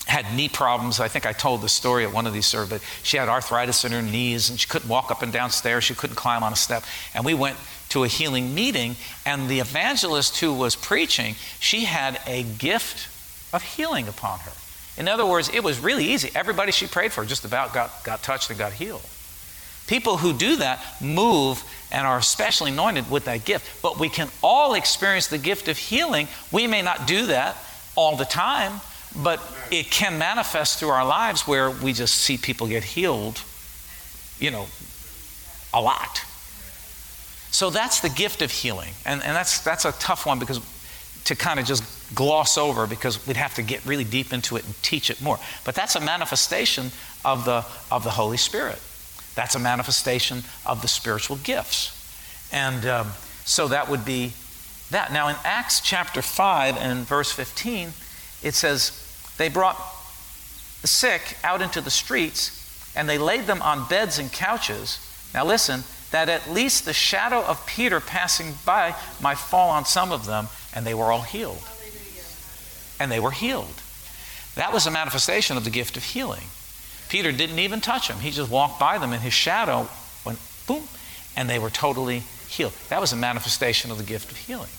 had 0.06 0.34
knee 0.34 0.48
problems. 0.48 0.98
I 0.98 1.06
think 1.06 1.24
I 1.24 1.32
told 1.32 1.62
the 1.62 1.68
story 1.68 2.04
at 2.04 2.12
one 2.12 2.26
of 2.26 2.32
these 2.32 2.46
services. 2.46 2.82
She 3.04 3.16
had 3.16 3.28
arthritis 3.28 3.84
in 3.84 3.92
her 3.92 4.02
knees 4.02 4.50
and 4.50 4.58
she 4.58 4.66
couldn't 4.66 4.88
walk 4.88 5.12
up 5.12 5.22
and 5.22 5.32
down 5.32 5.50
stairs. 5.50 5.84
She 5.84 5.94
couldn't 5.94 6.16
climb 6.16 6.42
on 6.42 6.52
a 6.52 6.56
step. 6.56 6.82
And 7.14 7.24
we 7.24 7.32
went 7.32 7.56
to 7.90 8.04
a 8.04 8.08
healing 8.08 8.54
meeting, 8.54 8.96
and 9.26 9.48
the 9.48 9.60
evangelist 9.60 10.38
who 10.38 10.52
was 10.52 10.74
preaching, 10.74 11.34
she 11.58 11.84
had 11.84 12.20
a 12.26 12.42
gift 12.42 13.08
of 13.52 13.62
healing 13.62 14.08
upon 14.08 14.40
her. 14.40 14.52
In 14.96 15.08
other 15.08 15.26
words, 15.26 15.50
it 15.52 15.62
was 15.62 15.78
really 15.78 16.04
easy. 16.04 16.30
Everybody 16.34 16.72
she 16.72 16.86
prayed 16.86 17.12
for 17.12 17.24
just 17.24 17.44
about 17.44 17.72
got, 17.72 18.04
got 18.04 18.22
touched 18.22 18.50
and 18.50 18.58
got 18.58 18.72
healed. 18.72 19.04
People 19.86 20.18
who 20.18 20.32
do 20.32 20.56
that 20.56 20.84
move 21.00 21.64
and 21.90 22.06
are 22.06 22.18
especially 22.18 22.70
anointed 22.70 23.10
with 23.10 23.24
that 23.24 23.44
gift. 23.44 23.82
But 23.82 23.98
we 23.98 24.08
can 24.08 24.28
all 24.42 24.74
experience 24.74 25.26
the 25.26 25.38
gift 25.38 25.68
of 25.68 25.76
healing. 25.76 26.28
We 26.52 26.66
may 26.66 26.82
not 26.82 27.06
do 27.06 27.26
that 27.26 27.56
all 27.96 28.16
the 28.16 28.24
time, 28.24 28.80
but 29.16 29.40
it 29.70 29.90
can 29.90 30.18
manifest 30.18 30.78
through 30.78 30.90
our 30.90 31.04
lives 31.04 31.46
where 31.46 31.70
we 31.70 31.92
just 31.92 32.14
see 32.14 32.36
people 32.36 32.68
get 32.68 32.84
healed, 32.84 33.42
you 34.38 34.50
know, 34.50 34.66
a 35.74 35.80
lot. 35.80 36.24
So 37.50 37.70
that's 37.70 38.00
the 38.00 38.08
gift 38.08 38.42
of 38.42 38.50
healing. 38.50 38.92
And, 39.04 39.22
and 39.22 39.34
that's, 39.34 39.60
that's 39.60 39.84
a 39.84 39.92
tough 39.92 40.26
one 40.26 40.38
because 40.38 40.60
to 41.24 41.36
kind 41.36 41.60
of 41.60 41.66
just 41.66 41.84
gloss 42.14 42.56
over 42.56 42.86
because 42.86 43.26
we'd 43.26 43.36
have 43.36 43.54
to 43.54 43.62
get 43.62 43.84
really 43.84 44.04
deep 44.04 44.32
into 44.32 44.56
it 44.56 44.64
and 44.64 44.74
teach 44.82 45.10
it 45.10 45.20
more. 45.20 45.38
But 45.64 45.74
that's 45.74 45.94
a 45.94 46.00
manifestation 46.00 46.90
of 47.24 47.44
the, 47.44 47.64
of 47.90 48.04
the 48.04 48.10
Holy 48.10 48.36
Spirit. 48.36 48.78
That's 49.34 49.54
a 49.54 49.58
manifestation 49.58 50.42
of 50.66 50.82
the 50.82 50.88
spiritual 50.88 51.36
gifts. 51.36 51.96
And 52.52 52.84
um, 52.86 53.08
so 53.44 53.68
that 53.68 53.88
would 53.88 54.04
be 54.04 54.32
that. 54.90 55.12
Now, 55.12 55.28
in 55.28 55.36
Acts 55.44 55.80
chapter 55.80 56.22
5 56.22 56.76
and 56.76 57.06
verse 57.06 57.30
15, 57.30 57.92
it 58.42 58.54
says, 58.54 58.92
They 59.38 59.48
brought 59.48 59.76
the 60.82 60.88
sick 60.88 61.36
out 61.44 61.62
into 61.62 61.80
the 61.80 61.90
streets 61.90 62.56
and 62.96 63.08
they 63.08 63.18
laid 63.18 63.46
them 63.46 63.62
on 63.62 63.86
beds 63.88 64.18
and 64.18 64.32
couches. 64.32 64.98
Now, 65.32 65.44
listen, 65.44 65.84
that 66.10 66.28
at 66.28 66.50
least 66.50 66.84
the 66.84 66.92
shadow 66.92 67.44
of 67.44 67.64
Peter 67.66 68.00
passing 68.00 68.54
by 68.64 68.94
might 69.20 69.38
fall 69.38 69.70
on 69.70 69.84
some 69.84 70.12
of 70.12 70.26
them, 70.26 70.48
and 70.74 70.86
they 70.86 70.94
were 70.94 71.12
all 71.12 71.22
healed. 71.22 71.62
And 72.98 73.10
they 73.10 73.20
were 73.20 73.30
healed. 73.30 73.82
That 74.56 74.72
was 74.72 74.86
a 74.86 74.90
manifestation 74.90 75.56
of 75.56 75.64
the 75.64 75.70
gift 75.70 75.96
of 75.96 76.02
healing. 76.02 76.44
Peter 77.08 77.32
didn't 77.32 77.58
even 77.58 77.80
touch 77.80 78.08
them. 78.08 78.18
He 78.18 78.30
just 78.30 78.50
walked 78.50 78.78
by 78.78 78.98
them, 78.98 79.12
and 79.12 79.22
his 79.22 79.32
shadow 79.32 79.88
went 80.24 80.38
boom, 80.66 80.84
and 81.36 81.48
they 81.48 81.58
were 81.58 81.70
totally 81.70 82.22
healed. 82.48 82.72
That 82.88 83.00
was 83.00 83.12
a 83.12 83.16
manifestation 83.16 83.90
of 83.90 83.98
the 83.98 84.04
gift 84.04 84.30
of 84.30 84.36
healing. 84.36 84.70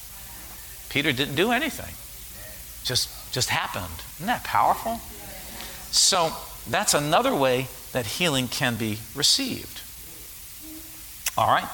Peter 0.89 1.11
didn't 1.13 1.35
do 1.35 1.51
anything. 1.51 1.93
Just 2.83 3.09
just 3.31 3.49
happened. 3.49 4.03
Isn't 4.15 4.27
that 4.27 4.43
powerful? 4.43 4.99
So 5.91 6.31
that's 6.69 6.93
another 6.93 7.33
way 7.33 7.67
that 7.93 8.05
healing 8.05 8.47
can 8.47 8.75
be 8.75 8.99
received. 9.15 9.81
All 11.37 11.47
right. 11.47 11.67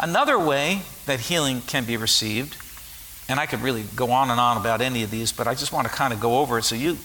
Another 0.00 0.38
way 0.38 0.82
that 1.06 1.20
healing 1.20 1.60
can 1.62 1.84
be 1.84 1.96
received, 1.96 2.56
and 3.28 3.38
I 3.38 3.46
could 3.46 3.60
really 3.60 3.84
go 3.94 4.10
on 4.10 4.30
and 4.30 4.40
on 4.40 4.56
about 4.56 4.80
any 4.80 5.02
of 5.02 5.10
these, 5.10 5.32
but 5.32 5.46
I 5.46 5.54
just 5.54 5.72
want 5.72 5.86
to 5.86 5.92
kind 5.92 6.12
of 6.12 6.20
go 6.20 6.38
over 6.38 6.58
it 6.58 6.64
so 6.64 6.74
you 6.74 6.98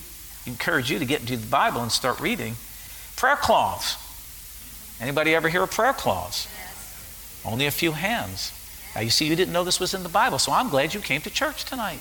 encourage 0.45 0.89
you 0.89 0.99
to 0.99 1.05
get 1.05 1.21
into 1.21 1.37
the 1.37 1.47
Bible 1.47 1.81
and 1.81 1.91
start 1.91 2.19
reading. 2.19 2.55
Prayer 3.15 3.35
cloths. 3.35 3.97
Anybody 5.01 5.35
ever 5.35 5.49
hear 5.49 5.63
of 5.63 5.71
prayer 5.71 5.93
cloths? 5.93 6.47
Yes. 6.57 7.41
Only 7.45 7.65
a 7.67 7.71
few 7.71 7.91
hands. 7.91 8.53
Now 8.95 9.01
you 9.01 9.09
see, 9.09 9.27
you 9.27 9.35
didn't 9.35 9.53
know 9.53 9.63
this 9.63 9.79
was 9.79 9.93
in 9.93 10.03
the 10.03 10.09
Bible, 10.09 10.39
so 10.39 10.51
I'm 10.51 10.69
glad 10.69 10.93
you 10.93 10.99
came 10.99 11.21
to 11.21 11.29
church 11.29 11.65
tonight 11.65 11.99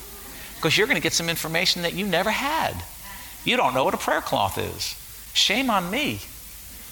because 0.57 0.77
you're 0.77 0.87
going 0.87 0.97
to 0.97 1.03
get 1.03 1.13
some 1.13 1.29
information 1.29 1.83
that 1.83 1.95
you 1.95 2.07
never 2.07 2.31
had. 2.31 2.75
You 3.45 3.57
don't 3.57 3.75
know 3.75 3.85
what 3.85 3.95
a 3.95 3.99
prayer 3.99 4.21
cloth 4.21 4.59
is. 4.59 4.97
Shame 5.35 5.71
on 5.71 5.91
me 5.91 6.21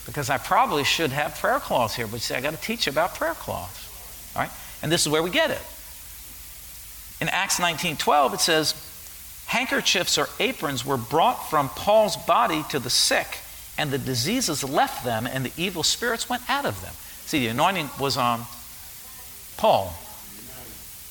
because 0.06 0.30
I 0.30 0.38
probably 0.38 0.84
should 0.84 1.10
have 1.10 1.34
prayer 1.36 1.58
cloths 1.58 1.96
here, 1.96 2.06
but 2.06 2.20
see, 2.20 2.34
I 2.34 2.40
got 2.40 2.54
to 2.54 2.60
teach 2.60 2.86
you 2.86 2.92
about 2.92 3.16
prayer 3.16 3.34
cloths. 3.34 4.32
All 4.34 4.42
right? 4.42 4.50
And 4.82 4.90
this 4.90 5.02
is 5.02 5.08
where 5.08 5.22
we 5.22 5.30
get 5.30 5.50
it. 5.50 5.60
In 7.20 7.28
Acts 7.28 7.58
19:12 7.58 8.34
it 8.34 8.40
says, 8.40 8.74
"Handkerchiefs 9.46 10.16
or 10.16 10.28
aprons 10.38 10.84
were 10.84 10.96
brought 10.96 11.50
from 11.50 11.68
Paul's 11.70 12.16
body 12.16 12.64
to 12.70 12.78
the 12.78 12.90
sick, 12.90 13.38
and 13.76 13.90
the 13.90 13.98
diseases 13.98 14.62
left 14.62 15.04
them 15.04 15.26
and 15.26 15.44
the 15.44 15.52
evil 15.56 15.82
spirits 15.82 16.28
went 16.28 16.48
out 16.48 16.64
of 16.64 16.80
them." 16.82 16.94
See, 17.26 17.40
the 17.40 17.48
anointing 17.48 17.90
was 17.98 18.16
on 18.16 18.46
Paul. 19.56 19.94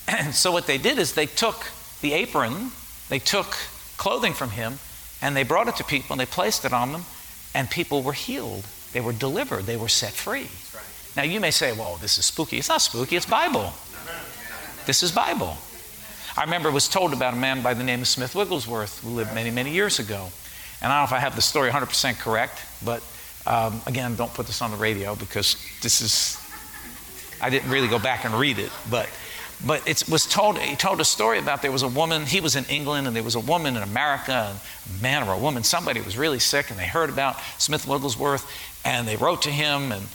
And 0.08 0.34
so 0.44 0.52
what 0.52 0.68
they 0.68 0.78
did 0.78 1.00
is 1.00 1.14
they 1.14 1.26
took 1.26 1.66
the 2.02 2.14
apron, 2.14 2.72
they 3.10 3.20
took 3.20 3.58
clothing 3.98 4.34
from 4.34 4.52
him, 4.52 4.80
and 5.22 5.36
they 5.36 5.44
brought 5.44 5.68
it 5.68 5.76
to 5.78 5.84
people 5.84 6.14
and 6.14 6.20
they 6.20 6.26
placed 6.26 6.66
it 6.66 6.74
on 6.74 6.92
them, 6.92 7.06
and 7.54 7.70
people 7.70 8.04
were 8.04 8.14
healed. 8.14 8.66
They 8.96 9.02
were 9.02 9.12
delivered. 9.12 9.64
They 9.64 9.76
were 9.76 9.90
set 9.90 10.14
free. 10.14 10.48
Right. 10.74 10.84
Now 11.18 11.24
you 11.24 11.42
may 11.42 11.52
say, 11.52 11.74
well, 11.74 11.98
this 11.98 12.18
is 12.18 12.26
spooky. 12.28 12.60
It's 12.60 12.70
not 12.70 12.82
spooky, 12.82 13.18
it's 13.18 13.26
Bible. 13.26 13.74
This 14.86 15.04
is 15.04 15.12
Bible. 15.12 15.58
I 16.38 16.46
remember 16.46 16.70
it 16.70 16.72
was 16.72 16.88
told 16.88 17.12
about 17.12 17.34
a 17.34 17.36
man 17.36 17.62
by 17.62 17.74
the 17.74 17.84
name 17.84 18.00
of 18.00 18.08
Smith 18.08 18.36
Wigglesworth 18.36 19.02
who 19.02 19.10
lived 19.10 19.36
many, 19.36 19.52
many 19.52 19.72
years 19.72 20.00
ago. 20.00 20.30
And 20.82 20.94
I 20.94 21.02
don't 21.02 21.12
know 21.12 21.14
if 21.14 21.22
I 21.22 21.22
have 21.22 21.36
the 21.36 21.42
story 21.42 21.70
100% 21.72 22.20
correct, 22.20 22.62
but 22.86 23.04
um, 23.46 23.82
again, 23.86 24.16
don't 24.16 24.34
put 24.34 24.48
this 24.48 24.62
on 24.62 24.72
the 24.72 24.78
radio 24.78 25.14
because 25.16 25.58
this 25.82 26.00
is, 26.00 26.40
I 27.42 27.50
didn't 27.50 27.70
really 27.70 27.90
go 27.90 28.00
back 28.00 28.24
and 28.24 28.34
read 28.34 28.60
it, 28.60 28.72
but 28.90 29.10
but 29.66 29.88
it 29.88 30.04
was 30.10 30.26
told 30.26 30.58
he 30.58 30.76
told 30.76 31.00
a 31.00 31.06
story 31.06 31.40
about 31.40 31.62
there 31.62 31.72
was 31.72 31.84
a 31.84 31.88
woman 31.88 32.26
he 32.26 32.42
was 32.42 32.58
in 32.58 32.66
england 32.66 33.08
and 33.08 33.16
there 33.16 33.24
was 33.24 33.36
a 33.36 33.40
woman 33.40 33.78
in 33.78 33.84
america 33.84 34.54
a 34.54 35.02
man 35.02 35.26
or 35.26 35.34
a 35.34 35.38
woman 35.38 35.64
somebody 35.64 36.02
was 36.02 36.18
really 36.18 36.40
sick 36.40 36.70
and 36.70 36.78
they 36.78 36.86
heard 36.86 37.10
about 37.10 37.38
smith 37.58 37.88
wigglesworth 37.88 38.46
and 38.86 39.08
they 39.08 39.16
wrote 39.18 39.42
to 39.42 39.52
him 39.52 39.92
and 39.92 40.06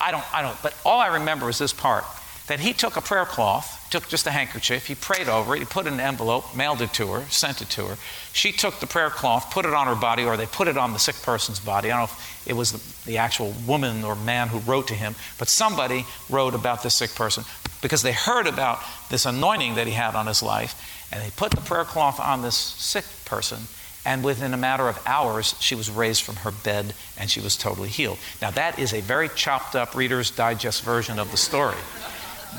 i 0.00 0.10
don't 0.10 0.24
i 0.34 0.40
don't 0.40 0.56
but 0.62 0.74
all 0.84 1.00
i 1.00 1.08
remember 1.08 1.48
is 1.48 1.58
this 1.58 1.72
part 1.72 2.04
that 2.48 2.60
he 2.60 2.72
took 2.72 2.96
a 2.96 3.00
prayer 3.00 3.24
cloth 3.24 3.86
took 3.90 4.08
just 4.08 4.26
a 4.26 4.30
handkerchief 4.30 4.86
he 4.86 4.94
prayed 4.94 5.28
over 5.28 5.54
it 5.54 5.58
he 5.58 5.64
put 5.64 5.84
it 5.84 5.88
in 5.88 5.94
an 5.94 6.00
envelope 6.00 6.56
mailed 6.56 6.80
it 6.80 6.92
to 6.92 7.08
her 7.08 7.22
sent 7.28 7.60
it 7.60 7.68
to 7.68 7.84
her. 7.84 7.96
She 8.32 8.50
took 8.52 8.80
the 8.80 8.86
prayer 8.86 9.10
cloth 9.10 9.50
put 9.52 9.66
it 9.66 9.74
on 9.74 9.86
her 9.86 9.94
body 9.94 10.24
or 10.24 10.36
they 10.38 10.46
put 10.46 10.66
it 10.66 10.78
on 10.78 10.94
the 10.94 10.98
sick 10.98 11.16
person's 11.16 11.60
body. 11.60 11.90
I 11.90 11.98
don't 11.98 12.08
know 12.08 12.14
if 12.14 12.48
it 12.48 12.54
was 12.54 12.72
the, 12.72 13.10
the 13.10 13.18
actual 13.18 13.54
woman 13.66 14.02
or 14.02 14.16
man 14.16 14.48
who 14.48 14.58
wrote 14.60 14.88
to 14.88 14.94
him 14.94 15.14
but 15.38 15.48
somebody 15.48 16.06
wrote 16.30 16.54
about 16.54 16.82
this 16.82 16.94
sick 16.94 17.14
person 17.14 17.44
because 17.82 18.00
they 18.00 18.12
heard 18.12 18.46
about 18.46 18.78
this 19.10 19.26
anointing 19.26 19.74
that 19.74 19.86
he 19.86 19.92
had 19.92 20.14
on 20.14 20.26
his 20.26 20.42
life, 20.42 21.08
and 21.12 21.22
they 21.22 21.30
put 21.36 21.50
the 21.50 21.60
prayer 21.60 21.84
cloth 21.84 22.18
on 22.18 22.40
this 22.40 22.56
sick 22.56 23.04
person, 23.26 23.58
and 24.04 24.24
within 24.24 24.52
a 24.52 24.56
matter 24.56 24.88
of 24.88 25.00
hours, 25.06 25.54
she 25.60 25.74
was 25.74 25.90
raised 25.90 26.22
from 26.22 26.36
her 26.36 26.50
bed 26.50 26.94
and 27.18 27.30
she 27.30 27.40
was 27.40 27.56
totally 27.56 27.88
healed. 27.88 28.18
Now, 28.40 28.50
that 28.50 28.78
is 28.78 28.92
a 28.92 29.00
very 29.00 29.28
chopped 29.28 29.76
up 29.76 29.94
Reader's 29.94 30.30
Digest 30.30 30.82
version 30.82 31.18
of 31.18 31.30
the 31.30 31.36
story. 31.36 31.76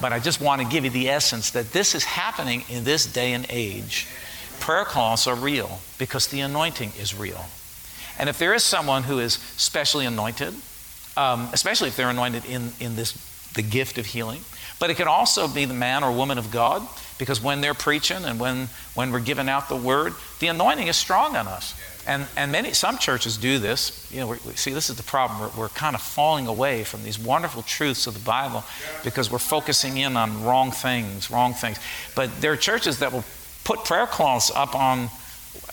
But 0.01 0.13
I 0.13 0.19
just 0.19 0.41
want 0.41 0.62
to 0.62 0.67
give 0.67 0.86
you 0.86 0.89
the 0.89 1.10
essence 1.10 1.51
that 1.51 1.71
this 1.71 1.95
is 1.95 2.03
happening 2.03 2.63
in 2.69 2.84
this 2.84 3.06
day 3.06 3.34
and 3.34 3.45
age. 3.49 4.08
Prayer 4.60 4.86
cloths 4.86 5.27
are 5.27 5.36
real 5.36 5.82
because 5.97 6.27
the 6.27 6.39
anointing 6.39 6.93
is 6.99 7.13
real. 7.13 7.45
And 8.17 8.29
if 8.29 8.38
there 8.39 8.53
is 8.53 8.63
someone 8.63 9.03
who 9.03 9.19
is 9.19 9.34
specially 9.34 10.06
anointed, 10.06 10.53
um, 11.17 11.49
especially 11.51 11.89
if 11.89 11.97
they're 11.97 12.10
anointed 12.10 12.45
in, 12.45 12.71
in 12.79 12.95
this 12.95 13.12
the 13.55 13.61
gift 13.61 13.97
of 13.97 14.05
healing, 14.05 14.41
but 14.79 14.89
it 14.89 14.97
can 14.97 15.07
also 15.07 15.47
be 15.47 15.65
the 15.65 15.73
man 15.73 16.03
or 16.03 16.11
woman 16.11 16.37
of 16.37 16.51
God, 16.51 16.87
because 17.17 17.41
when 17.41 17.61
they're 17.61 17.73
preaching 17.73 18.25
and 18.25 18.39
when, 18.39 18.67
when 18.95 19.11
we're 19.11 19.19
giving 19.19 19.47
out 19.47 19.69
the 19.69 19.75
word, 19.75 20.13
the 20.39 20.47
anointing 20.47 20.87
is 20.87 20.97
strong 20.97 21.35
on 21.35 21.47
us. 21.47 21.79
And, 22.05 22.27
and 22.35 22.51
many, 22.51 22.73
some 22.73 22.97
churches 22.97 23.37
do 23.37 23.59
this. 23.59 24.09
You 24.11 24.19
know, 24.19 24.27
we, 24.27 24.37
see, 24.55 24.73
this 24.73 24.89
is 24.89 24.97
the 24.97 25.03
problem. 25.03 25.39
We're, 25.39 25.61
we're 25.61 25.69
kind 25.69 25.95
of 25.95 26.01
falling 26.01 26.47
away 26.47 26.83
from 26.83 27.03
these 27.03 27.17
wonderful 27.17 27.61
truths 27.61 28.07
of 28.07 28.13
the 28.13 28.19
Bible 28.19 28.63
because 29.05 29.31
we're 29.31 29.37
focusing 29.37 29.97
in 29.97 30.17
on 30.17 30.43
wrong 30.43 30.71
things, 30.71 31.31
wrong 31.31 31.53
things. 31.53 31.79
But 32.13 32.41
there 32.41 32.51
are 32.51 32.57
churches 32.57 32.99
that 32.99 33.13
will 33.13 33.23
put 33.63 33.85
prayer 33.85 34.05
cloths 34.05 34.51
up 34.53 34.75
on, 34.75 35.07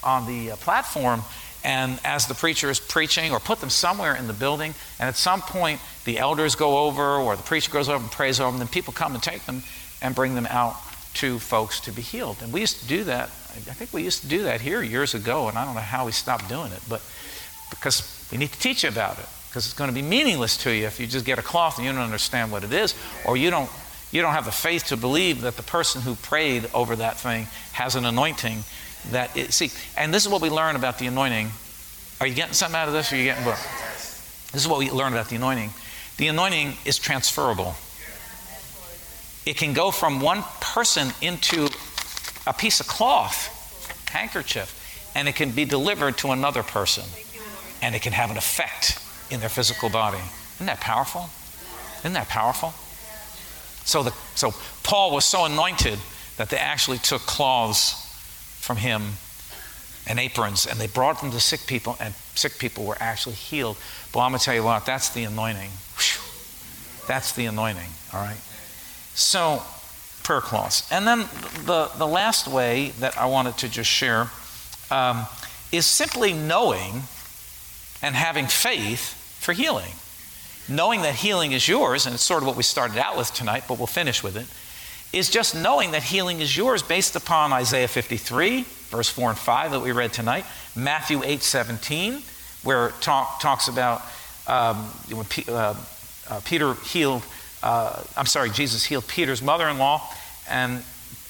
on 0.04 0.26
the 0.26 0.52
uh, 0.52 0.56
platform 0.56 1.22
and 1.64 2.00
as 2.04 2.26
the 2.26 2.34
preacher 2.34 2.70
is 2.70 2.80
preaching, 2.80 3.32
or 3.32 3.40
put 3.40 3.60
them 3.60 3.70
somewhere 3.70 4.14
in 4.14 4.26
the 4.26 4.32
building, 4.32 4.74
and 4.98 5.08
at 5.08 5.16
some 5.16 5.40
point 5.42 5.80
the 6.04 6.18
elders 6.18 6.54
go 6.54 6.86
over, 6.86 7.16
or 7.16 7.36
the 7.36 7.42
preacher 7.42 7.70
goes 7.70 7.88
over 7.88 8.02
and 8.02 8.12
prays 8.12 8.40
over 8.40 8.50
them, 8.50 8.58
then 8.58 8.68
people 8.68 8.92
come 8.92 9.14
and 9.14 9.22
take 9.22 9.44
them 9.44 9.62
and 10.02 10.14
bring 10.14 10.34
them 10.34 10.46
out 10.50 10.76
to 11.14 11.38
folks 11.38 11.80
to 11.80 11.92
be 11.92 12.02
healed. 12.02 12.38
And 12.42 12.52
we 12.52 12.60
used 12.60 12.80
to 12.80 12.86
do 12.86 13.04
that. 13.04 13.24
I 13.24 13.74
think 13.74 13.92
we 13.92 14.02
used 14.02 14.22
to 14.22 14.28
do 14.28 14.44
that 14.44 14.60
here 14.60 14.82
years 14.82 15.14
ago, 15.14 15.48
and 15.48 15.58
I 15.58 15.64
don't 15.64 15.74
know 15.74 15.80
how 15.80 16.06
we 16.06 16.12
stopped 16.12 16.48
doing 16.48 16.72
it, 16.72 16.80
but 16.88 17.02
because 17.68 18.28
we 18.30 18.38
need 18.38 18.52
to 18.52 18.58
teach 18.58 18.84
you 18.84 18.88
about 18.88 19.18
it, 19.18 19.26
because 19.48 19.66
it's 19.66 19.74
going 19.74 19.90
to 19.90 19.94
be 19.94 20.02
meaningless 20.02 20.56
to 20.58 20.74
you 20.74 20.86
if 20.86 21.00
you 21.00 21.06
just 21.06 21.26
get 21.26 21.38
a 21.38 21.42
cloth 21.42 21.76
and 21.76 21.86
you 21.86 21.92
don't 21.92 22.00
understand 22.00 22.52
what 22.52 22.62
it 22.62 22.72
is, 22.72 22.94
or 23.26 23.36
you 23.36 23.50
don't 23.50 23.70
you 24.12 24.22
don't 24.22 24.32
have 24.32 24.44
the 24.44 24.52
faith 24.52 24.86
to 24.86 24.96
believe 24.96 25.42
that 25.42 25.56
the 25.56 25.62
person 25.62 26.02
who 26.02 26.16
prayed 26.16 26.68
over 26.74 26.96
that 26.96 27.16
thing 27.16 27.46
has 27.72 27.94
an 27.94 28.04
anointing 28.04 28.64
that 29.10 29.36
it, 29.36 29.52
see, 29.52 29.70
and 29.96 30.12
this 30.12 30.24
is 30.24 30.28
what 30.28 30.42
we 30.42 30.50
learn 30.50 30.76
about 30.76 30.98
the 30.98 31.06
anointing. 31.06 31.50
Are 32.20 32.26
you 32.26 32.34
getting 32.34 32.54
something 32.54 32.76
out 32.76 32.86
of 32.88 32.94
this 32.94 33.12
or 33.12 33.16
are 33.16 33.18
you 33.18 33.24
getting 33.24 33.44
book? 33.44 33.58
This 34.52 34.62
is 34.62 34.68
what 34.68 34.78
we 34.78 34.90
learn 34.90 35.12
about 35.12 35.28
the 35.28 35.36
anointing. 35.36 35.70
The 36.18 36.28
anointing 36.28 36.76
is 36.84 36.98
transferable. 36.98 37.74
It 39.46 39.56
can 39.56 39.72
go 39.72 39.90
from 39.90 40.20
one 40.20 40.44
person 40.60 41.08
into 41.22 41.68
a 42.46 42.52
piece 42.52 42.80
of 42.80 42.86
cloth, 42.86 44.06
handkerchief, 44.10 44.76
and 45.14 45.28
it 45.28 45.34
can 45.34 45.50
be 45.50 45.64
delivered 45.64 46.18
to 46.18 46.30
another 46.30 46.62
person. 46.62 47.04
And 47.82 47.94
it 47.94 48.02
can 48.02 48.12
have 48.12 48.30
an 48.30 48.36
effect 48.36 48.98
in 49.30 49.40
their 49.40 49.48
physical 49.48 49.88
body. 49.88 50.20
Isn't 50.56 50.66
that 50.66 50.80
powerful? 50.80 51.30
Isn't 52.00 52.12
that 52.12 52.28
powerful? 52.28 52.74
So, 53.86 54.02
the, 54.02 54.12
so 54.34 54.52
Paul 54.82 55.12
was 55.12 55.24
so 55.24 55.46
anointed 55.46 55.98
that 56.36 56.50
they 56.50 56.58
actually 56.58 56.98
took 56.98 57.22
cloths 57.22 57.99
from 58.60 58.76
him 58.76 59.14
and 60.06 60.18
aprons, 60.18 60.66
and 60.66 60.78
they 60.78 60.86
brought 60.86 61.20
them 61.20 61.30
to 61.30 61.40
sick 61.40 61.66
people, 61.66 61.96
and 62.00 62.14
sick 62.34 62.58
people 62.58 62.84
were 62.84 62.96
actually 63.00 63.34
healed. 63.34 63.76
But 64.12 64.20
I'm 64.20 64.32
going 64.32 64.38
to 64.38 64.44
tell 64.44 64.54
you 64.54 64.62
what, 64.62 64.86
that's 64.86 65.10
the 65.10 65.24
anointing. 65.24 65.70
Whew. 65.98 67.06
That's 67.06 67.32
the 67.32 67.46
anointing, 67.46 67.90
all 68.12 68.20
right? 68.20 68.38
So, 69.14 69.62
prayer 70.22 70.40
cloths. 70.40 70.90
And 70.92 71.06
then 71.06 71.20
the, 71.64 71.90
the 71.96 72.06
last 72.06 72.46
way 72.46 72.90
that 73.00 73.18
I 73.18 73.26
wanted 73.26 73.58
to 73.58 73.68
just 73.68 73.90
share 73.90 74.30
um, 74.90 75.26
is 75.72 75.86
simply 75.86 76.32
knowing 76.32 77.02
and 78.02 78.14
having 78.14 78.46
faith 78.46 79.14
for 79.40 79.52
healing. 79.52 79.92
Knowing 80.68 81.02
that 81.02 81.16
healing 81.16 81.52
is 81.52 81.66
yours, 81.66 82.06
and 82.06 82.14
it's 82.14 82.22
sort 82.22 82.42
of 82.42 82.46
what 82.46 82.56
we 82.56 82.62
started 82.62 82.96
out 82.98 83.16
with 83.16 83.32
tonight, 83.34 83.64
but 83.66 83.78
we'll 83.78 83.86
finish 83.86 84.22
with 84.22 84.36
it, 84.36 84.46
is 85.12 85.28
just 85.28 85.54
knowing 85.54 85.90
that 85.92 86.02
healing 86.02 86.40
is 86.40 86.56
yours 86.56 86.82
based 86.82 87.16
upon 87.16 87.52
Isaiah 87.52 87.88
53, 87.88 88.62
verse 88.62 89.08
4 89.08 89.30
and 89.30 89.38
5 89.38 89.70
that 89.72 89.80
we 89.80 89.92
read 89.92 90.12
tonight, 90.12 90.44
Matthew 90.76 91.22
8 91.24 91.42
17, 91.42 92.22
where 92.62 92.88
it 92.88 92.94
talk, 93.00 93.40
talks 93.40 93.68
about 93.68 94.02
um, 94.46 94.76
when 95.10 95.24
P, 95.26 95.44
uh, 95.48 95.74
uh, 96.28 96.40
Peter 96.44 96.74
healed, 96.74 97.22
uh, 97.62 98.02
I'm 98.16 98.26
sorry, 98.26 98.50
Jesus 98.50 98.84
healed 98.84 99.06
Peter's 99.08 99.42
mother 99.42 99.68
in 99.68 99.78
law, 99.78 100.02
and, 100.48 100.82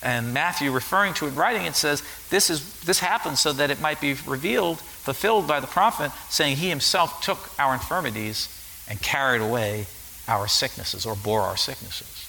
and 0.02 0.34
Matthew, 0.34 0.72
referring 0.72 1.14
to 1.14 1.26
it, 1.26 1.30
writing 1.30 1.64
it, 1.64 1.74
says, 1.74 2.02
this, 2.28 2.50
is, 2.50 2.80
this 2.80 3.00
happened 3.00 3.38
so 3.38 3.52
that 3.54 3.70
it 3.70 3.80
might 3.80 4.00
be 4.00 4.14
revealed, 4.26 4.80
fulfilled 4.80 5.46
by 5.46 5.60
the 5.60 5.66
prophet, 5.66 6.12
saying, 6.28 6.56
He 6.56 6.68
himself 6.68 7.22
took 7.22 7.38
our 7.58 7.72
infirmities 7.72 8.48
and 8.88 9.00
carried 9.00 9.40
away 9.40 9.86
our 10.28 10.46
sicknesses 10.48 11.06
or 11.06 11.16
bore 11.16 11.42
our 11.42 11.56
sicknesses. 11.56 12.26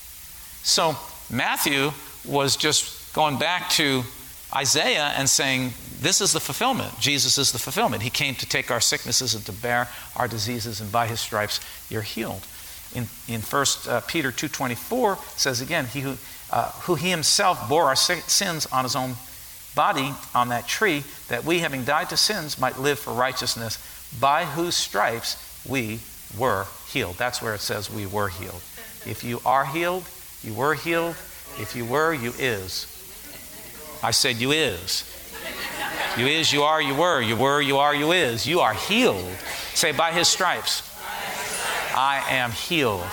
So 0.63 0.95
Matthew 1.31 1.91
was 2.25 2.57
just 2.57 3.13
going 3.13 3.39
back 3.39 3.69
to 3.71 4.03
Isaiah 4.53 5.13
and 5.15 5.29
saying, 5.29 5.71
This 6.01 6.19
is 6.19 6.33
the 6.33 6.39
fulfillment. 6.39 6.99
Jesus 6.99 7.37
is 7.37 7.51
the 7.51 7.59
fulfillment. 7.59 8.03
He 8.03 8.09
came 8.09 8.35
to 8.35 8.45
take 8.45 8.69
our 8.69 8.81
sicknesses 8.81 9.33
and 9.33 9.45
to 9.45 9.53
bear 9.53 9.87
our 10.15 10.27
diseases, 10.27 10.81
and 10.81 10.91
by 10.91 11.07
his 11.07 11.19
stripes 11.19 11.59
you're 11.89 12.01
healed. 12.01 12.45
In, 12.93 13.07
in 13.29 13.39
1 13.41 13.65
uh, 13.87 14.01
Peter 14.01 14.31
2.24 14.31 15.17
says 15.37 15.61
again, 15.61 15.85
he 15.85 16.01
who, 16.01 16.17
uh, 16.51 16.71
who 16.81 16.95
he 16.95 17.09
himself 17.09 17.69
bore 17.69 17.85
our 17.85 17.95
sins 17.95 18.65
on 18.65 18.83
his 18.83 18.97
own 18.97 19.15
body 19.73 20.13
on 20.35 20.49
that 20.49 20.67
tree, 20.67 21.03
that 21.29 21.45
we, 21.45 21.59
having 21.59 21.85
died 21.85 22.09
to 22.09 22.17
sins, 22.17 22.59
might 22.59 22.77
live 22.77 22.99
for 22.99 23.13
righteousness, 23.13 23.77
by 24.19 24.43
whose 24.43 24.75
stripes 24.75 25.37
we 25.65 25.99
were 26.37 26.65
healed. 26.89 27.15
That's 27.15 27.41
where 27.41 27.55
it 27.55 27.61
says 27.61 27.89
we 27.89 28.05
were 28.05 28.27
healed. 28.27 28.61
If 29.05 29.23
you 29.23 29.39
are 29.45 29.65
healed, 29.65 30.03
you 30.43 30.53
were 30.53 30.73
healed. 30.73 31.15
If 31.59 31.75
you 31.75 31.85
were, 31.85 32.13
you 32.13 32.33
is. 32.39 32.87
I 34.03 34.11
said, 34.11 34.37
You 34.37 34.51
is. 34.51 35.07
You 36.17 36.27
is, 36.27 36.51
you 36.51 36.63
are, 36.63 36.81
you 36.81 36.95
were. 36.95 37.21
You 37.21 37.35
were, 37.35 37.61
you 37.61 37.77
are, 37.77 37.95
you 37.95 38.11
is. 38.11 38.45
You 38.45 38.59
are 38.59 38.73
healed. 38.73 39.31
Say, 39.73 39.91
By 39.91 40.11
his 40.11 40.27
stripes, 40.27 40.89
I 41.95 42.23
am 42.29 42.51
healed. 42.51 43.05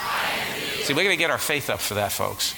See, 0.82 0.94
we're 0.94 1.04
going 1.04 1.16
to 1.16 1.20
get 1.20 1.30
our 1.30 1.38
faith 1.38 1.68
up 1.70 1.80
for 1.80 1.94
that, 1.94 2.12
folks. 2.12 2.54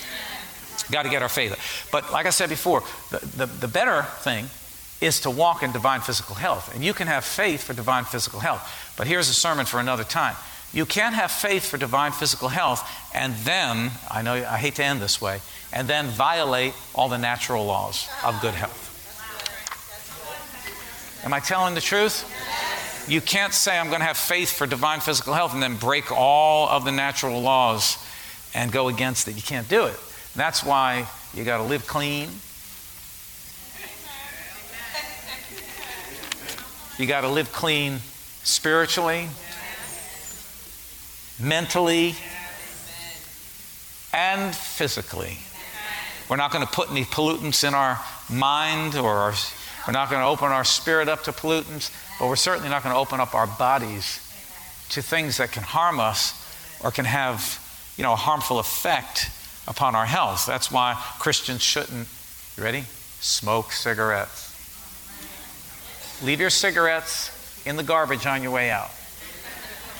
Got 0.90 1.04
to 1.04 1.08
get 1.08 1.22
our 1.22 1.28
faith 1.28 1.52
up. 1.52 1.58
But 1.92 2.12
like 2.12 2.26
I 2.26 2.30
said 2.30 2.48
before, 2.48 2.82
the, 3.10 3.18
the, 3.18 3.46
the 3.46 3.68
better 3.68 4.02
thing 4.02 4.46
is 5.00 5.20
to 5.20 5.30
walk 5.30 5.62
in 5.62 5.72
divine 5.72 6.00
physical 6.00 6.34
health. 6.34 6.74
And 6.74 6.84
you 6.84 6.92
can 6.92 7.06
have 7.06 7.24
faith 7.24 7.62
for 7.62 7.72
divine 7.72 8.04
physical 8.04 8.40
health. 8.40 8.94
But 8.96 9.06
here's 9.06 9.28
a 9.28 9.34
sermon 9.34 9.66
for 9.66 9.80
another 9.80 10.04
time. 10.04 10.36
You 10.72 10.86
can't 10.86 11.14
have 11.14 11.32
faith 11.32 11.66
for 11.66 11.78
divine 11.78 12.12
physical 12.12 12.48
health 12.48 12.88
and 13.14 13.34
then, 13.36 13.90
I 14.08 14.22
know 14.22 14.34
I 14.34 14.56
hate 14.56 14.76
to 14.76 14.84
end 14.84 15.00
this 15.00 15.20
way, 15.20 15.40
and 15.72 15.88
then 15.88 16.06
violate 16.06 16.74
all 16.94 17.08
the 17.08 17.18
natural 17.18 17.64
laws 17.66 18.08
of 18.24 18.40
good 18.40 18.54
health. 18.54 18.86
Am 21.24 21.32
I 21.32 21.40
telling 21.40 21.74
the 21.74 21.80
truth? 21.80 22.24
You 23.08 23.20
can't 23.20 23.52
say, 23.52 23.78
I'm 23.78 23.88
going 23.88 24.00
to 24.00 24.06
have 24.06 24.16
faith 24.16 24.52
for 24.52 24.66
divine 24.66 25.00
physical 25.00 25.34
health 25.34 25.52
and 25.52 25.62
then 25.62 25.76
break 25.76 26.12
all 26.12 26.68
of 26.68 26.84
the 26.84 26.92
natural 26.92 27.40
laws 27.40 27.98
and 28.54 28.70
go 28.70 28.88
against 28.88 29.26
it. 29.26 29.36
You 29.36 29.42
can't 29.42 29.68
do 29.68 29.86
it. 29.86 29.96
That's 30.36 30.64
why 30.64 31.06
you 31.34 31.44
got 31.44 31.58
to 31.58 31.64
live 31.64 31.86
clean. 31.86 32.28
You 36.98 37.06
got 37.06 37.22
to 37.22 37.28
live 37.28 37.50
clean 37.52 37.98
spiritually, 38.44 39.28
mentally, 41.40 42.14
and 44.12 44.54
physically. 44.54 45.38
We're 46.28 46.36
not 46.36 46.52
going 46.52 46.66
to 46.66 46.72
put 46.72 46.90
any 46.90 47.04
pollutants 47.04 47.66
in 47.66 47.74
our 47.74 47.98
mind 48.28 48.94
or 48.94 49.10
our, 49.10 49.34
we're 49.86 49.92
not 49.92 50.10
going 50.10 50.22
to 50.22 50.28
open 50.28 50.48
our 50.52 50.64
spirit 50.64 51.08
up 51.08 51.24
to 51.24 51.32
pollutants, 51.32 51.90
but 52.18 52.28
we're 52.28 52.36
certainly 52.36 52.68
not 52.68 52.82
going 52.82 52.94
to 52.94 52.98
open 53.00 53.20
up 53.20 53.34
our 53.34 53.46
bodies 53.46 54.26
to 54.90 55.02
things 55.02 55.38
that 55.38 55.52
can 55.52 55.62
harm 55.62 56.00
us 56.00 56.36
or 56.82 56.90
can 56.90 57.04
have, 57.04 57.58
you 57.96 58.04
know, 58.04 58.12
a 58.12 58.16
harmful 58.16 58.58
effect 58.58 59.30
upon 59.66 59.94
our 59.94 60.06
health. 60.06 60.46
That's 60.46 60.70
why 60.70 60.94
Christians 61.18 61.62
shouldn't, 61.62 62.08
you 62.56 62.62
ready? 62.62 62.84
Smoke 63.20 63.72
cigarettes. 63.72 64.48
Leave 66.22 66.40
your 66.40 66.50
cigarettes 66.50 67.30
in 67.66 67.76
the 67.76 67.82
garbage 67.82 68.26
on 68.26 68.42
your 68.42 68.52
way 68.52 68.70
out. 68.70 68.90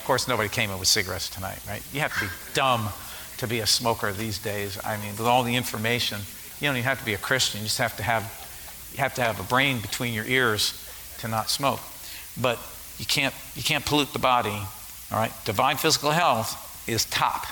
Of 0.01 0.07
course, 0.07 0.27
nobody 0.27 0.49
came 0.49 0.71
in 0.71 0.79
with 0.79 0.87
cigarettes 0.87 1.29
tonight, 1.29 1.59
right? 1.67 1.83
You 1.93 1.99
have 1.99 2.11
to 2.15 2.25
be 2.25 2.31
dumb 2.55 2.89
to 3.37 3.45
be 3.45 3.59
a 3.59 3.67
smoker 3.67 4.11
these 4.11 4.39
days. 4.39 4.79
I 4.83 4.97
mean, 4.97 5.11
with 5.11 5.27
all 5.27 5.43
the 5.43 5.55
information, 5.55 6.21
you 6.59 6.67
don't 6.67 6.75
even 6.75 6.85
have 6.85 6.97
to 6.97 7.05
be 7.05 7.13
a 7.13 7.19
Christian. 7.19 7.61
You 7.61 7.67
just 7.67 7.77
have 7.77 7.95
to 7.97 8.03
have, 8.03 8.23
you 8.93 8.97
have, 8.97 9.13
to 9.13 9.21
have 9.21 9.39
a 9.39 9.43
brain 9.43 9.79
between 9.79 10.15
your 10.15 10.25
ears 10.25 10.73
to 11.19 11.27
not 11.27 11.51
smoke. 11.51 11.79
But 12.41 12.57
you 12.97 13.05
can't, 13.05 13.31
you 13.55 13.61
can't 13.61 13.85
pollute 13.85 14.11
the 14.11 14.17
body, 14.17 14.49
all 15.11 15.19
right? 15.19 15.31
Divine 15.45 15.77
physical 15.77 16.09
health 16.09 16.89
is 16.89 17.05
top. 17.05 17.45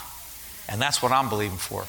And 0.68 0.82
that's 0.82 1.04
what 1.04 1.12
I'm 1.12 1.30
believing 1.30 1.60
for. 1.60 1.86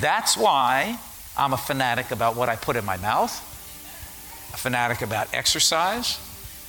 That's 0.00 0.38
why 0.38 0.98
I'm 1.36 1.52
a 1.52 1.58
fanatic 1.58 2.12
about 2.12 2.34
what 2.34 2.48
I 2.48 2.56
put 2.56 2.76
in 2.76 2.84
my 2.86 2.96
mouth, 2.96 3.30
a 4.54 4.56
fanatic 4.56 5.02
about 5.02 5.34
exercise, 5.34 6.18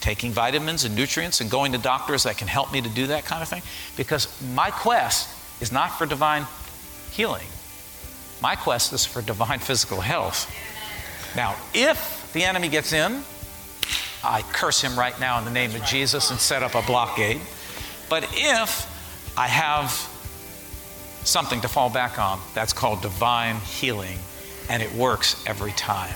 taking 0.02 0.32
vitamins 0.32 0.86
and 0.86 0.96
nutrients 0.96 1.42
and 1.42 1.50
going 1.50 1.72
to 1.74 1.78
doctors 1.78 2.24
that 2.24 2.38
can 2.38 2.48
help 2.48 2.72
me 2.72 2.82
to 2.82 2.90
do 2.90 3.08
that 3.08 3.26
kind 3.26 3.42
of 3.42 3.50
thing. 3.50 3.62
Because 3.98 4.28
my 4.54 4.72
quest 4.72 5.30
is 5.62 5.72
not 5.72 5.98
for 5.98 6.06
divine 6.06 6.46
healing, 7.12 7.48
my 8.42 8.56
quest 8.56 8.94
is 8.94 9.06
for 9.06 9.22
divine 9.22 9.60
physical 9.60 10.00
health. 10.00 10.50
Now, 11.36 11.56
if 11.74 12.32
the 12.34 12.44
enemy 12.44 12.70
gets 12.70 12.94
in, 12.94 13.24
I 14.24 14.42
curse 14.42 14.82
him 14.82 14.98
right 14.98 15.18
now 15.20 15.40
in 15.40 15.46
the 15.46 15.52
name 15.52 15.76
of 15.76 15.84
Jesus 15.84 16.32
and 16.32 16.40
set 16.40 16.64
up 16.64 16.76
a 16.76 16.82
blockade. 16.82 17.42
But 18.10 18.26
if 18.34 18.88
I 19.38 19.48
have 19.48 19.92
something 21.24 21.62
to 21.62 21.68
fall 21.68 21.90
back 21.90 22.18
on, 22.20 22.40
that's 22.54 22.74
called 22.74 23.02
divine 23.02 23.58
healing, 23.58 24.18
and 24.70 24.82
it 24.82 24.94
works 24.94 25.42
every 25.46 25.72
time. 25.74 26.16